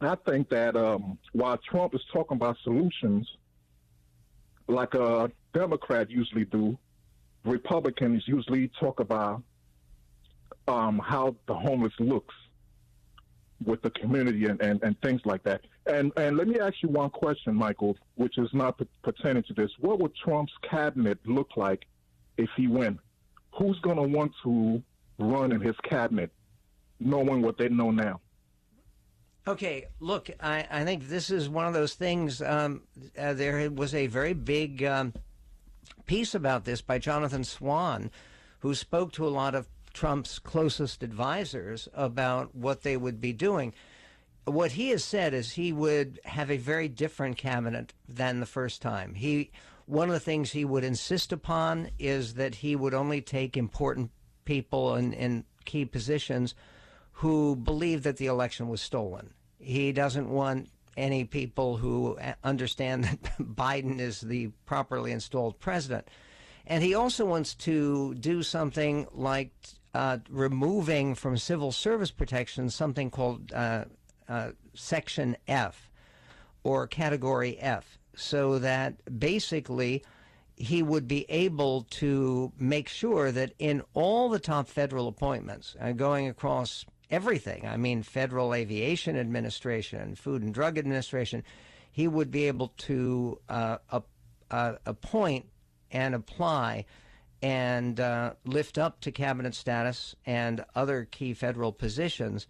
I 0.00 0.16
think 0.26 0.48
that 0.50 0.76
um, 0.76 1.18
while 1.32 1.58
Trump 1.58 1.94
is 1.94 2.00
talking 2.12 2.36
about 2.36 2.56
solutions, 2.62 3.28
like 4.68 4.94
a 4.94 5.30
Democrat 5.52 6.10
usually 6.10 6.44
do, 6.44 6.78
Republicans 7.44 8.24
usually 8.26 8.70
talk 8.80 9.00
about 9.00 9.42
um, 10.66 10.98
how 10.98 11.36
the 11.46 11.54
homeless 11.54 11.92
looks 11.98 12.34
with 13.64 13.82
the 13.82 13.90
community 13.90 14.46
and, 14.46 14.60
and, 14.60 14.82
and 14.82 15.00
things 15.00 15.20
like 15.24 15.42
that. 15.44 15.62
And 15.86 16.12
and 16.16 16.36
let 16.36 16.48
me 16.48 16.58
ask 16.60 16.74
you 16.82 16.88
one 16.88 17.10
question, 17.10 17.54
Michael, 17.54 17.96
which 18.16 18.38
is 18.38 18.48
not 18.52 18.80
pertaining 19.02 19.44
to 19.44 19.54
this. 19.54 19.70
What 19.80 20.00
would 20.00 20.14
Trump's 20.16 20.52
cabinet 20.68 21.18
look 21.24 21.56
like 21.56 21.86
if 22.36 22.50
he 22.56 22.66
win? 22.66 22.98
Who's 23.52 23.78
going 23.80 23.96
to 23.96 24.02
want 24.02 24.32
to 24.44 24.82
run 25.18 25.52
in 25.52 25.60
his 25.60 25.76
cabinet, 25.88 26.30
knowing 27.00 27.40
what 27.40 27.56
they 27.56 27.68
know 27.68 27.90
now? 27.90 28.20
Okay, 29.48 29.86
look, 30.00 30.28
I, 30.40 30.66
I 30.70 30.84
think 30.84 31.08
this 31.08 31.30
is 31.30 31.48
one 31.48 31.66
of 31.66 31.72
those 31.72 31.94
things. 31.94 32.42
Um, 32.42 32.82
uh, 33.16 33.32
there 33.32 33.70
was 33.70 33.94
a 33.94 34.08
very 34.08 34.34
big 34.34 34.82
um, 34.82 35.14
piece 36.04 36.34
about 36.34 36.64
this 36.64 36.82
by 36.82 36.98
Jonathan 36.98 37.44
Swan, 37.44 38.10
who 38.58 38.74
spoke 38.74 39.12
to 39.12 39.26
a 39.26 39.30
lot 39.30 39.54
of 39.54 39.68
Trump's 39.96 40.38
closest 40.38 41.02
advisors 41.02 41.88
about 41.94 42.54
what 42.54 42.82
they 42.82 42.98
would 42.98 43.18
be 43.18 43.32
doing. 43.32 43.72
What 44.44 44.72
he 44.72 44.90
has 44.90 45.02
said 45.02 45.32
is 45.32 45.52
he 45.52 45.72
would 45.72 46.20
have 46.24 46.50
a 46.50 46.58
very 46.58 46.86
different 46.86 47.38
cabinet 47.38 47.94
than 48.06 48.38
the 48.38 48.46
first 48.46 48.82
time. 48.82 49.14
He 49.14 49.50
one 49.86 50.08
of 50.08 50.12
the 50.12 50.20
things 50.20 50.52
he 50.52 50.66
would 50.66 50.84
insist 50.84 51.32
upon 51.32 51.90
is 51.98 52.34
that 52.34 52.56
he 52.56 52.76
would 52.76 52.92
only 52.92 53.22
take 53.22 53.56
important 53.56 54.10
people 54.44 54.96
in, 54.96 55.14
in 55.14 55.44
key 55.64 55.86
positions 55.86 56.54
who 57.12 57.56
believe 57.56 58.02
that 58.02 58.18
the 58.18 58.26
election 58.26 58.68
was 58.68 58.82
stolen. 58.82 59.32
He 59.58 59.92
doesn't 59.92 60.28
want 60.28 60.68
any 60.96 61.24
people 61.24 61.78
who 61.78 62.18
understand 62.44 63.04
that 63.04 63.22
Biden 63.40 63.98
is 63.98 64.20
the 64.20 64.48
properly 64.66 65.12
installed 65.12 65.58
president. 65.58 66.06
And 66.66 66.82
he 66.82 66.94
also 66.94 67.24
wants 67.24 67.54
to 67.54 68.14
do 68.16 68.42
something 68.42 69.06
like 69.12 69.52
uh, 69.96 70.18
removing 70.28 71.14
from 71.14 71.38
civil 71.38 71.72
service 71.72 72.10
protection 72.10 72.68
something 72.68 73.10
called 73.10 73.52
uh, 73.54 73.84
uh, 74.28 74.50
Section 74.74 75.36
F 75.48 75.90
or 76.64 76.86
Category 76.86 77.58
F, 77.58 77.98
so 78.14 78.58
that 78.58 78.94
basically 79.18 80.04
he 80.56 80.82
would 80.82 81.08
be 81.08 81.24
able 81.30 81.86
to 81.90 82.52
make 82.58 82.88
sure 82.88 83.32
that 83.32 83.52
in 83.58 83.82
all 83.94 84.28
the 84.28 84.38
top 84.38 84.68
federal 84.68 85.08
appointments, 85.08 85.76
uh, 85.80 85.92
going 85.92 86.28
across 86.28 86.84
everything. 87.10 87.66
I 87.66 87.76
mean, 87.76 88.02
Federal 88.02 88.52
Aviation 88.52 89.16
Administration, 89.16 90.14
Food 90.14 90.42
and 90.42 90.52
Drug 90.52 90.76
Administration. 90.76 91.42
He 91.90 92.08
would 92.08 92.30
be 92.30 92.44
able 92.44 92.72
to 92.78 93.40
uh, 93.48 93.78
uh, 94.50 94.72
appoint 94.84 95.46
and 95.90 96.14
apply 96.14 96.84
and 97.42 98.00
uh, 98.00 98.32
lift 98.44 98.78
up 98.78 99.00
to 99.00 99.12
cabinet 99.12 99.54
status 99.54 100.14
and 100.24 100.64
other 100.74 101.06
key 101.10 101.34
federal 101.34 101.72
positions 101.72 102.46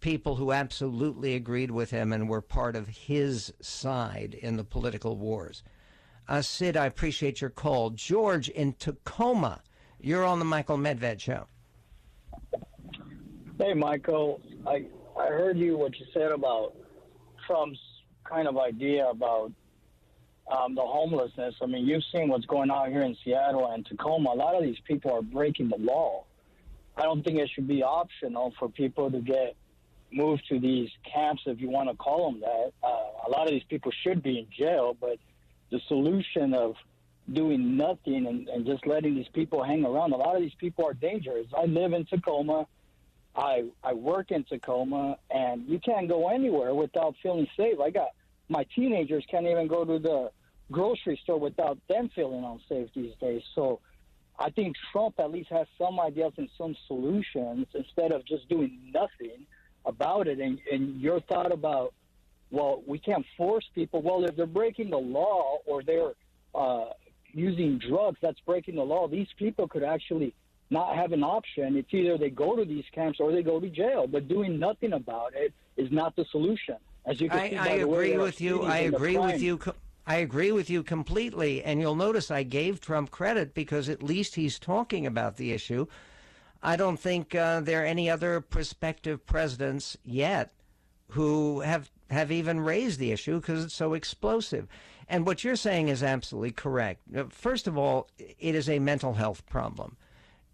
people 0.00 0.36
who 0.36 0.52
absolutely 0.52 1.34
agreed 1.34 1.70
with 1.70 1.90
him 1.90 2.12
and 2.12 2.28
were 2.28 2.40
part 2.40 2.74
of 2.74 2.88
his 2.88 3.52
side 3.60 4.34
in 4.34 4.56
the 4.56 4.64
political 4.64 5.16
wars. 5.16 5.62
Uh, 6.28 6.42
Sid, 6.42 6.76
I 6.76 6.86
appreciate 6.86 7.40
your 7.40 7.50
call. 7.50 7.90
George 7.90 8.48
in 8.48 8.72
Tacoma, 8.74 9.60
you're 10.00 10.24
on 10.24 10.38
the 10.38 10.44
Michael 10.44 10.78
Medved 10.78 11.20
show. 11.20 11.46
Hey, 13.58 13.74
Michael, 13.74 14.40
I 14.66 14.86
I 15.18 15.26
heard 15.26 15.58
you 15.58 15.76
what 15.76 15.98
you 15.98 16.06
said 16.14 16.32
about 16.32 16.74
Trump's 17.46 17.78
kind 18.24 18.48
of 18.48 18.56
idea 18.56 19.06
about 19.06 19.52
um, 20.50 20.74
the 20.74 20.82
homelessness. 20.82 21.54
I 21.62 21.66
mean, 21.66 21.86
you've 21.86 22.02
seen 22.14 22.28
what's 22.28 22.46
going 22.46 22.70
on 22.70 22.90
here 22.90 23.02
in 23.02 23.16
Seattle 23.24 23.70
and 23.72 23.86
Tacoma. 23.86 24.30
A 24.30 24.34
lot 24.34 24.54
of 24.54 24.62
these 24.62 24.80
people 24.84 25.12
are 25.12 25.22
breaking 25.22 25.68
the 25.68 25.78
law. 25.78 26.24
I 26.96 27.02
don't 27.02 27.22
think 27.22 27.38
it 27.38 27.48
should 27.54 27.68
be 27.68 27.82
optional 27.82 28.52
for 28.58 28.68
people 28.68 29.10
to 29.10 29.20
get 29.20 29.56
moved 30.12 30.42
to 30.48 30.58
these 30.58 30.90
camps, 31.10 31.42
if 31.46 31.60
you 31.60 31.70
want 31.70 31.88
to 31.88 31.96
call 31.96 32.30
them 32.30 32.40
that. 32.40 32.72
Uh, 32.82 33.28
a 33.28 33.30
lot 33.30 33.46
of 33.46 33.50
these 33.50 33.64
people 33.68 33.92
should 34.02 34.22
be 34.22 34.38
in 34.40 34.46
jail, 34.50 34.96
but 35.00 35.18
the 35.70 35.80
solution 35.86 36.52
of 36.52 36.74
doing 37.32 37.76
nothing 37.76 38.26
and, 38.26 38.48
and 38.48 38.66
just 38.66 38.84
letting 38.86 39.14
these 39.14 39.28
people 39.32 39.62
hang 39.62 39.84
around, 39.84 40.12
a 40.12 40.16
lot 40.16 40.34
of 40.34 40.42
these 40.42 40.54
people 40.58 40.84
are 40.84 40.94
dangerous. 40.94 41.46
I 41.56 41.66
live 41.66 41.92
in 41.92 42.04
Tacoma. 42.06 42.66
I 43.36 43.66
I 43.84 43.92
work 43.92 44.32
in 44.32 44.42
Tacoma, 44.42 45.16
and 45.30 45.64
you 45.68 45.78
can't 45.78 46.08
go 46.08 46.28
anywhere 46.28 46.74
without 46.74 47.14
feeling 47.22 47.46
safe. 47.56 47.78
I 47.78 47.90
got 47.90 48.08
my 48.48 48.66
teenagers 48.74 49.24
can't 49.30 49.46
even 49.46 49.68
go 49.68 49.84
to 49.84 50.00
the 50.00 50.32
grocery 50.70 51.18
store 51.22 51.38
without 51.38 51.78
them 51.88 52.10
feeling 52.14 52.44
unsafe 52.44 52.88
these 52.94 53.14
days. 53.20 53.42
So 53.54 53.80
I 54.38 54.50
think 54.50 54.76
Trump 54.92 55.16
at 55.18 55.30
least 55.30 55.50
has 55.50 55.66
some 55.76 56.00
ideas 56.00 56.32
and 56.36 56.48
some 56.56 56.74
solutions 56.86 57.66
instead 57.74 58.12
of 58.12 58.24
just 58.24 58.48
doing 58.48 58.78
nothing 58.92 59.46
about 59.84 60.28
it. 60.28 60.38
And, 60.38 60.58
and 60.70 61.00
your 61.00 61.20
thought 61.20 61.52
about, 61.52 61.92
well, 62.50 62.82
we 62.86 62.98
can't 62.98 63.26
force 63.36 63.68
people. 63.74 64.02
Well, 64.02 64.24
if 64.24 64.36
they're 64.36 64.46
breaking 64.46 64.90
the 64.90 64.98
law 64.98 65.58
or 65.66 65.82
they're 65.82 66.12
uh, 66.54 66.86
using 67.32 67.78
drugs, 67.78 68.18
that's 68.22 68.40
breaking 68.40 68.76
the 68.76 68.82
law. 68.82 69.08
These 69.08 69.28
people 69.36 69.68
could 69.68 69.84
actually 69.84 70.34
not 70.70 70.94
have 70.96 71.12
an 71.12 71.24
option. 71.24 71.76
It's 71.76 71.92
either 71.92 72.16
they 72.16 72.30
go 72.30 72.56
to 72.56 72.64
these 72.64 72.84
camps 72.92 73.20
or 73.20 73.32
they 73.32 73.42
go 73.42 73.60
to 73.60 73.68
jail. 73.68 74.06
But 74.06 74.28
doing 74.28 74.58
nothing 74.58 74.92
about 74.92 75.34
it 75.34 75.52
is 75.76 75.90
not 75.90 76.16
the 76.16 76.24
solution. 76.30 76.76
As 77.06 77.20
you 77.20 77.28
can 77.28 77.38
I, 77.38 77.50
see, 77.50 77.56
I 77.56 77.68
agree 77.68 78.16
with 78.16 78.40
you. 78.40 78.62
I 78.62 78.78
agree 78.78 79.16
with 79.16 79.42
you. 79.42 79.58
I 80.06 80.16
agree 80.16 80.52
with 80.52 80.70
you 80.70 80.82
completely. 80.82 81.62
And 81.62 81.80
you'll 81.80 81.94
notice 81.94 82.30
I 82.30 82.42
gave 82.42 82.80
Trump 82.80 83.10
credit 83.10 83.54
because 83.54 83.88
at 83.88 84.02
least 84.02 84.34
he's 84.34 84.58
talking 84.58 85.06
about 85.06 85.36
the 85.36 85.52
issue. 85.52 85.86
I 86.62 86.76
don't 86.76 86.98
think 86.98 87.34
uh, 87.34 87.60
there 87.60 87.82
are 87.82 87.86
any 87.86 88.10
other 88.10 88.40
prospective 88.40 89.24
presidents 89.24 89.96
yet 90.04 90.52
who 91.08 91.60
have 91.60 91.90
have 92.10 92.32
even 92.32 92.60
raised 92.60 92.98
the 92.98 93.12
issue 93.12 93.40
because 93.40 93.64
it's 93.64 93.74
so 93.74 93.94
explosive. 93.94 94.66
And 95.08 95.26
what 95.26 95.44
you're 95.44 95.56
saying 95.56 95.88
is 95.88 96.02
absolutely 96.02 96.52
correct. 96.52 97.02
First 97.30 97.66
of 97.66 97.78
all, 97.78 98.08
it 98.18 98.54
is 98.54 98.68
a 98.68 98.78
mental 98.78 99.14
health 99.14 99.46
problem. 99.46 99.96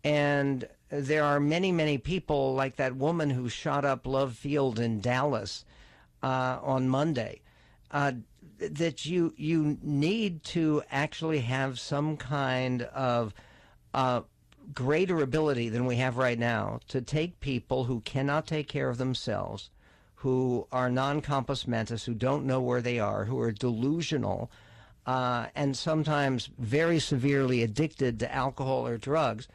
And 0.05 0.69
there 0.89 1.25
are 1.25 1.41
many, 1.41 1.73
many 1.73 1.99
people 1.99 2.55
like 2.55 2.77
that 2.77 2.97
woman 2.97 3.31
who 3.31 3.49
shot 3.49 3.85
up 3.85 4.07
Love 4.07 4.35
Field 4.35 4.79
in 4.79 5.01
Dallas 5.01 5.65
uh, 6.23 6.59
on 6.63 6.89
Monday. 6.89 7.41
Uh, 7.91 8.13
that 8.59 9.07
you 9.07 9.35
you 9.37 9.79
need 9.83 10.43
to 10.45 10.83
actually 10.91 11.41
have 11.41 11.79
some 11.79 12.17
kind 12.17 12.83
of 12.83 13.35
uh, 13.95 14.23
greater 14.73 15.21
ability 15.23 15.69
than 15.69 15.87
we 15.87 15.97
have 15.97 16.17
right 16.17 16.39
now 16.39 16.81
to 16.89 17.01
take 17.01 17.41
people 17.41 17.85
who 17.85 18.01
cannot 18.01 18.47
take 18.47 18.69
care 18.69 18.89
of 18.89 18.99
themselves, 18.99 19.71
who 20.17 20.67
are 20.73 20.91
non 20.91 21.21
compos 21.21 21.67
mentis, 21.67 22.05
who 22.05 22.15
don't 22.15 22.47
know 22.47 22.61
where 22.61 22.83
they 22.83 22.99
are, 22.99 23.25
who 23.25 23.39
are 23.39 23.53
delusional, 23.53 24.51
uh, 25.07 25.47
and 25.55 25.77
sometimes 25.77 26.51
very 26.59 26.99
severely 26.99 27.63
addicted 27.63 28.19
to 28.19 28.35
alcohol 28.35 28.87
or 28.87 28.99
drugs, 28.99 29.49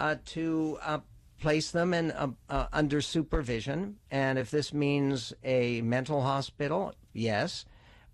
uh, 0.00 0.16
to 0.24 0.78
uh, 0.82 0.98
place 1.40 1.70
them 1.70 1.92
in 1.94 2.10
uh, 2.12 2.28
uh, 2.48 2.66
under 2.72 3.00
supervision. 3.00 3.96
And 4.10 4.38
if 4.38 4.50
this 4.50 4.72
means 4.72 5.32
a 5.44 5.82
mental 5.82 6.22
hospital, 6.22 6.94
yes. 7.12 7.64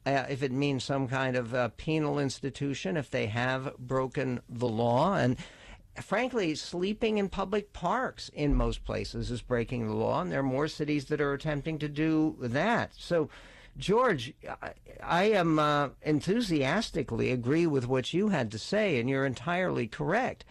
Uh, 0.07 0.27
if 0.29 0.43
it 0.43 0.53
means 0.53 0.85
some 0.85 1.09
kind 1.09 1.35
of 1.35 1.55
uh, 1.55 1.69
penal 1.77 2.19
institution, 2.19 2.97
if 2.97 3.11
they 3.11 3.27
have 3.27 3.75
broken 3.79 4.41
the 4.49 4.69
law, 4.69 5.17
and 5.17 5.37
frankly, 6.03 6.55
sleeping 6.55 7.19
in 7.19 7.29
public 7.29 7.73
parks 7.73 8.29
in 8.35 8.55
most 8.55 8.85
places 8.85 9.31
is 9.31 9.41
breaking 9.41 9.87
the 9.87 9.95
law, 9.95 10.21
and 10.21 10.31
there 10.31 10.41
are 10.41 10.43
more 10.43 10.69
cities 10.69 11.07
that 11.07 11.21
are 11.21 11.33
attempting 11.33 11.79
to 11.79 11.89
do 11.89 12.37
that. 12.41 12.93
So, 12.97 13.31
George, 13.77 14.35
I, 15.03 15.25
am 15.25 15.59
uh, 15.59 15.91
enthusiastically 16.03 17.31
agree 17.31 17.67
with 17.67 17.87
what 17.87 18.13
you 18.13 18.29
had 18.29 18.51
to 18.53 18.59
say, 18.59 19.01
and 19.01 19.09
you're 19.09 19.27
entirely 19.27 19.87
correct. 19.87 20.45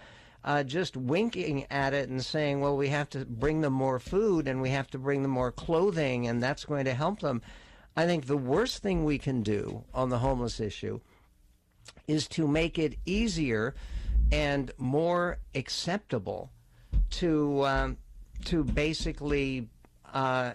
Uh, 0.44 0.62
just 0.62 0.98
winking 0.98 1.66
at 1.70 1.94
it 1.94 2.10
and 2.10 2.24
saying, 2.24 2.60
well, 2.60 2.76
we 2.76 2.90
have 2.90 3.10
to 3.10 3.24
bring 3.24 3.62
them 3.62 3.72
more 3.72 3.98
food 3.98 4.46
and 4.46 4.62
we 4.62 4.72
have 4.72 4.90
to 4.90 5.00
bring 5.00 5.22
them 5.22 5.32
more 5.32 5.54
clothing, 5.54 6.28
and 6.28 6.44
that's 6.44 6.66
going 6.66 6.84
to 6.84 6.94
help 6.94 7.22
them. 7.22 7.42
I 7.96 8.06
think 8.06 8.26
the 8.26 8.38
worst 8.38 8.82
thing 8.82 9.06
we 9.06 9.18
can 9.18 9.44
do 9.44 9.84
on 9.94 10.10
the 10.10 10.20
homeless 10.20 10.60
issue 10.60 11.00
is 12.08 12.28
to 12.30 12.48
make 12.48 12.80
it 12.80 12.96
easier 13.06 13.76
and 14.32 14.72
more 14.78 15.38
acceptable 15.54 16.52
to 17.12 17.66
um, 17.66 17.98
to 18.46 18.64
basically 18.64 19.70
uh, 20.14 20.54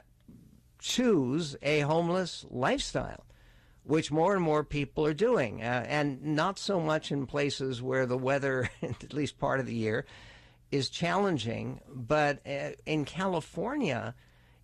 choose 0.78 1.57
a 1.62 1.80
homeless 1.80 2.45
lifestyle, 2.51 3.24
which 3.84 4.11
more 4.11 4.34
and 4.34 4.43
more 4.43 4.64
people 4.64 5.07
are 5.07 5.14
doing, 5.14 5.62
uh, 5.62 5.84
and 5.89 6.22
not 6.22 6.59
so 6.59 6.80
much 6.80 7.11
in 7.12 7.26
places 7.26 7.80
where 7.80 8.07
the 8.07 8.18
weather, 8.18 8.68
at 8.82 9.12
least 9.12 9.39
part 9.39 9.61
of 9.61 9.66
the 9.66 9.74
year, 9.74 10.05
is 10.70 10.91
challenging, 10.91 11.80
but 11.89 12.41
uh, 12.47 12.70
in 12.84 13.05
California 13.05 14.14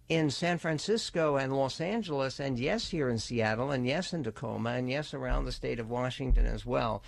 in 0.09 0.31
San 0.31 0.59
Francisco 0.59 1.37
and 1.37 1.57
Los 1.57 1.81
Angeles, 1.81 2.39
and 2.39 2.59
yes, 2.59 2.91
here 2.91 3.09
in 3.09 3.19
Seattle, 3.19 3.71
and 3.71 3.87
yes, 3.87 4.13
in 4.13 4.23
Tacoma, 4.23 4.71
and 4.71 4.91
yes, 4.91 5.15
around 5.15 5.45
the 5.45 5.53
state 5.53 5.81
of 5.81 5.89
Washington 5.89 6.47
as 6.47 6.67
well. 6.67 7.03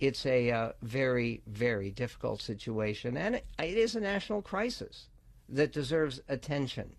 It's 0.00 0.26
a 0.26 0.50
uh, 0.50 0.72
very, 0.82 1.42
very 1.46 1.90
difficult 1.90 2.40
situation, 2.40 3.16
and 3.16 3.36
it, 3.36 3.46
it 3.58 3.76
is 3.76 3.94
a 3.94 4.00
national 4.00 4.42
crisis 4.42 5.08
that 5.48 5.72
deserves 5.72 6.20
attention. 6.28 6.96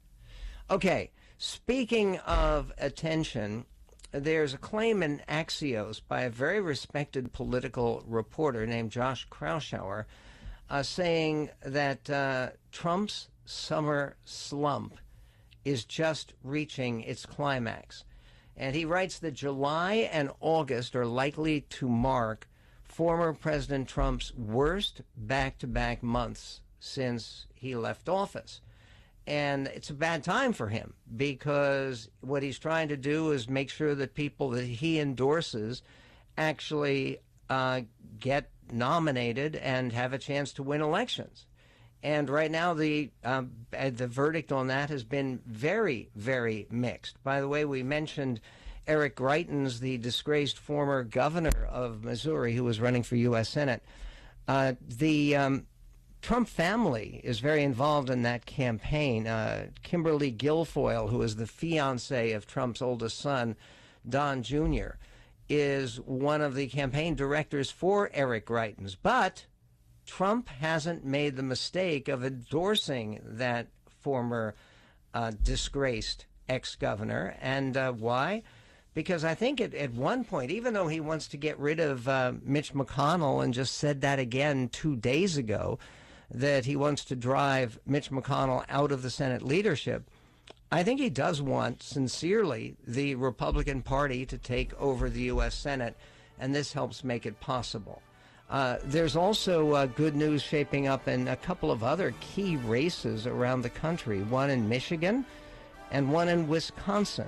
Okay, 0.70 1.12
speaking 1.38 2.20
of 2.20 2.72
attention, 2.78 3.66
there's 4.12 4.54
a 4.54 4.60
claim 4.60 5.02
in 5.02 5.22
Axios 5.28 6.00
by 6.08 6.22
a 6.22 6.30
very 6.30 6.62
respected 6.62 7.34
political 7.34 8.04
reporter 8.08 8.68
named 8.68 8.92
Josh 8.92 9.28
Kraushaar 9.30 10.06
uh, 10.70 10.84
saying 10.84 11.50
that 11.66 12.10
uh, 12.10 12.50
Trump's 12.72 13.30
summer 13.46 14.16
slump 14.24 14.98
is 15.66 15.86
just 15.86 16.34
reaching 16.44 17.02
its 17.02 17.26
climax. 17.26 18.04
And 18.56 18.76
he 18.76 18.86
writes 18.86 19.20
that 19.20 19.34
July 19.34 20.10
and 20.12 20.32
August 20.40 20.96
are 20.96 21.06
likely 21.06 21.62
to 21.62 21.88
mark 21.88 22.48
former 22.84 23.34
President 23.34 23.88
Trump's 23.88 24.34
worst 24.36 25.02
back 25.18 25.58
to 25.60 25.68
back 25.68 26.04
months 26.04 26.62
since 26.80 27.48
he 27.56 27.76
left 27.76 28.08
office. 28.08 28.62
And 29.26 29.68
it's 29.68 29.90
a 29.90 29.96
bad 29.96 30.24
time 30.24 30.54
for 30.54 30.68
him 30.68 30.94
because 31.16 32.10
what 32.22 32.44
he's 32.44 32.60
trying 32.60 32.90
to 32.90 32.98
do 32.98 33.32
is 33.32 33.50
make 33.50 33.70
sure 33.70 33.96
that 33.96 34.14
people 34.14 34.50
that 34.52 34.66
he 34.66 35.00
endorses 35.00 35.82
actually 36.38 37.20
uh, 37.50 37.82
get 38.20 38.50
nominated 38.72 39.56
and 39.56 39.94
have 39.94 40.14
a 40.14 40.18
chance 40.18 40.52
to 40.54 40.64
win 40.64 40.82
elections. 40.82 41.46
And 42.04 42.30
right 42.30 42.52
now, 42.52 42.74
the 42.74 43.12
um, 43.24 43.52
the 43.72 44.08
verdict 44.08 44.52
on 44.52 44.68
that 44.68 44.90
has 44.90 45.06
been 45.06 45.40
very, 45.46 46.10
very 46.16 46.68
mixed. 46.70 47.24
By 47.24 47.40
the 47.40 47.48
way, 47.48 47.64
we 47.64 47.82
mentioned 47.82 48.42
Eric 48.86 49.16
Greitens, 49.16 49.80
the 49.80 49.98
disgraced 49.98 50.60
former 50.60 51.04
governor 51.04 51.66
of 51.70 52.04
Missouri, 52.04 52.54
who 52.54 52.66
was 52.66 52.82
running 52.82 53.04
for 53.04 53.16
U.S. 53.16 53.48
Senate. 53.48 53.82
Uh, 54.50 54.74
the 54.86 55.38
um, 55.38 55.66
Trump 56.22 56.50
family 56.50 57.22
is 57.24 57.40
very 57.40 57.64
involved 57.64 58.10
in 58.10 58.24
that 58.24 58.46
campaign. 58.46 59.26
Uh, 59.26 59.68
Kimberly 59.82 60.32
Guilfoyle, 60.32 61.10
who 61.10 61.22
is 61.22 61.38
the 61.38 61.48
fiance 61.48 62.34
of 62.34 62.46
Trump's 62.46 62.82
oldest 62.82 63.18
son, 63.18 63.56
Don 64.08 64.44
Jr., 64.44 64.98
is 65.48 66.02
one 66.02 66.42
of 66.42 66.56
the 66.56 66.68
campaign 66.68 67.16
directors 67.16 67.72
for 67.72 68.10
Eric 68.14 68.46
Greitens. 68.46 68.98
But 69.02 69.46
Trump 70.06 70.50
hasn't 70.50 71.06
made 71.06 71.36
the 71.36 71.44
mistake 71.44 72.08
of 72.08 72.24
endorsing 72.24 73.20
that 73.24 73.68
former 74.02 74.56
uh, 75.14 75.32
disgraced 75.44 76.26
ex 76.50 76.76
governor. 76.76 77.36
And 77.42 77.78
uh, 77.78 77.94
why? 77.94 78.44
Because 78.94 79.24
I 79.24 79.34
think 79.34 79.60
at, 79.60 79.74
at 79.74 79.94
one 79.94 80.24
point, 80.24 80.52
even 80.52 80.74
though 80.74 80.88
he 80.88 81.00
wants 81.00 81.28
to 81.30 81.38
get 81.38 81.58
rid 81.58 81.80
of 81.80 82.08
uh, 82.08 82.34
Mitch 82.44 82.74
McConnell 82.74 83.44
and 83.44 83.54
just 83.54 83.78
said 83.78 84.02
that 84.02 84.20
again 84.20 84.70
two 84.70 84.96
days 84.96 85.38
ago, 85.38 85.80
that 86.30 86.66
he 86.66 86.76
wants 86.76 87.06
to 87.06 87.16
drive 87.16 87.80
Mitch 87.86 88.12
McConnell 88.12 88.66
out 88.70 88.92
of 88.92 89.02
the 89.02 89.10
Senate 89.10 89.42
leadership, 89.42 90.10
I 90.72 90.84
think 90.84 91.00
he 91.00 91.10
does 91.10 91.42
want 91.42 91.84
sincerely 91.84 92.76
the 92.86 93.16
Republican 93.16 93.84
Party 93.84 94.26
to 94.26 94.38
take 94.38 94.74
over 94.80 95.10
the 95.10 95.24
U.S. 95.24 95.54
Senate, 95.54 95.96
and 96.40 96.54
this 96.54 96.74
helps 96.74 97.04
make 97.04 97.26
it 97.26 97.40
possible. 97.40 98.02
Uh, 98.54 98.78
there's 98.84 99.16
also 99.16 99.72
uh, 99.72 99.88
good 99.88 100.16
news 100.16 100.40
shaping 100.40 100.86
up 100.88 101.08
in 101.08 101.28
a 101.30 101.36
couple 101.36 101.72
of 101.72 101.84
other 101.84 102.14
key 102.22 102.56
races 102.58 103.26
around 103.26 103.64
the 103.64 103.70
country, 103.70 104.22
one 104.22 104.52
in 104.52 104.70
Michigan 104.70 105.26
and 105.90 106.12
one 106.12 106.30
in 106.30 106.48
Wisconsin. 106.48 107.28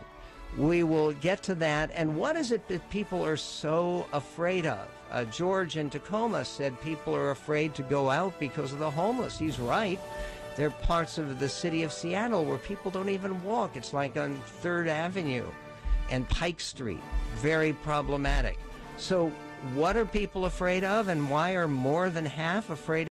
We 0.56 0.84
will 0.84 1.14
get 1.14 1.42
to 1.44 1.56
that. 1.56 1.90
And 1.96 2.16
what 2.16 2.36
is 2.36 2.52
it 2.52 2.68
that 2.68 2.88
people 2.92 3.26
are 3.26 3.38
so 3.38 4.06
afraid 4.14 4.68
of? 4.68 4.88
Uh, 5.10 5.24
George 5.26 5.78
in 5.78 5.90
Tacoma 5.90 6.46
said 6.46 6.80
people 6.82 7.16
are 7.16 7.32
afraid 7.32 7.74
to 7.74 7.82
go 7.82 8.12
out 8.12 8.40
because 8.40 8.72
of 8.72 8.78
the 8.78 8.92
homeless. 8.92 9.40
He's 9.40 9.60
right. 9.60 10.00
There 10.56 10.68
are 10.68 10.84
parts 10.84 11.18
of 11.18 11.40
the 11.40 11.50
city 11.50 11.82
of 11.82 11.92
Seattle 11.92 12.46
where 12.46 12.60
people 12.60 12.92
don't 12.92 13.10
even 13.10 13.44
walk. 13.44 13.76
It's 13.76 13.94
like 13.94 14.16
on 14.16 14.40
3rd 14.62 14.90
Avenue 14.90 15.48
and 16.12 16.30
Pike 16.30 16.60
Street. 16.60 17.02
Very 17.38 17.74
problematic. 17.74 18.60
So 18.98 19.32
what 19.74 19.98
are 19.98 20.06
people 20.06 20.46
afraid 20.46 20.84
of, 20.84 21.08
and 21.08 21.30
why 21.30 21.56
are 21.56 21.68
more 21.68 22.10
than 22.10 22.26
half 22.26 22.70
afraid 22.70 23.08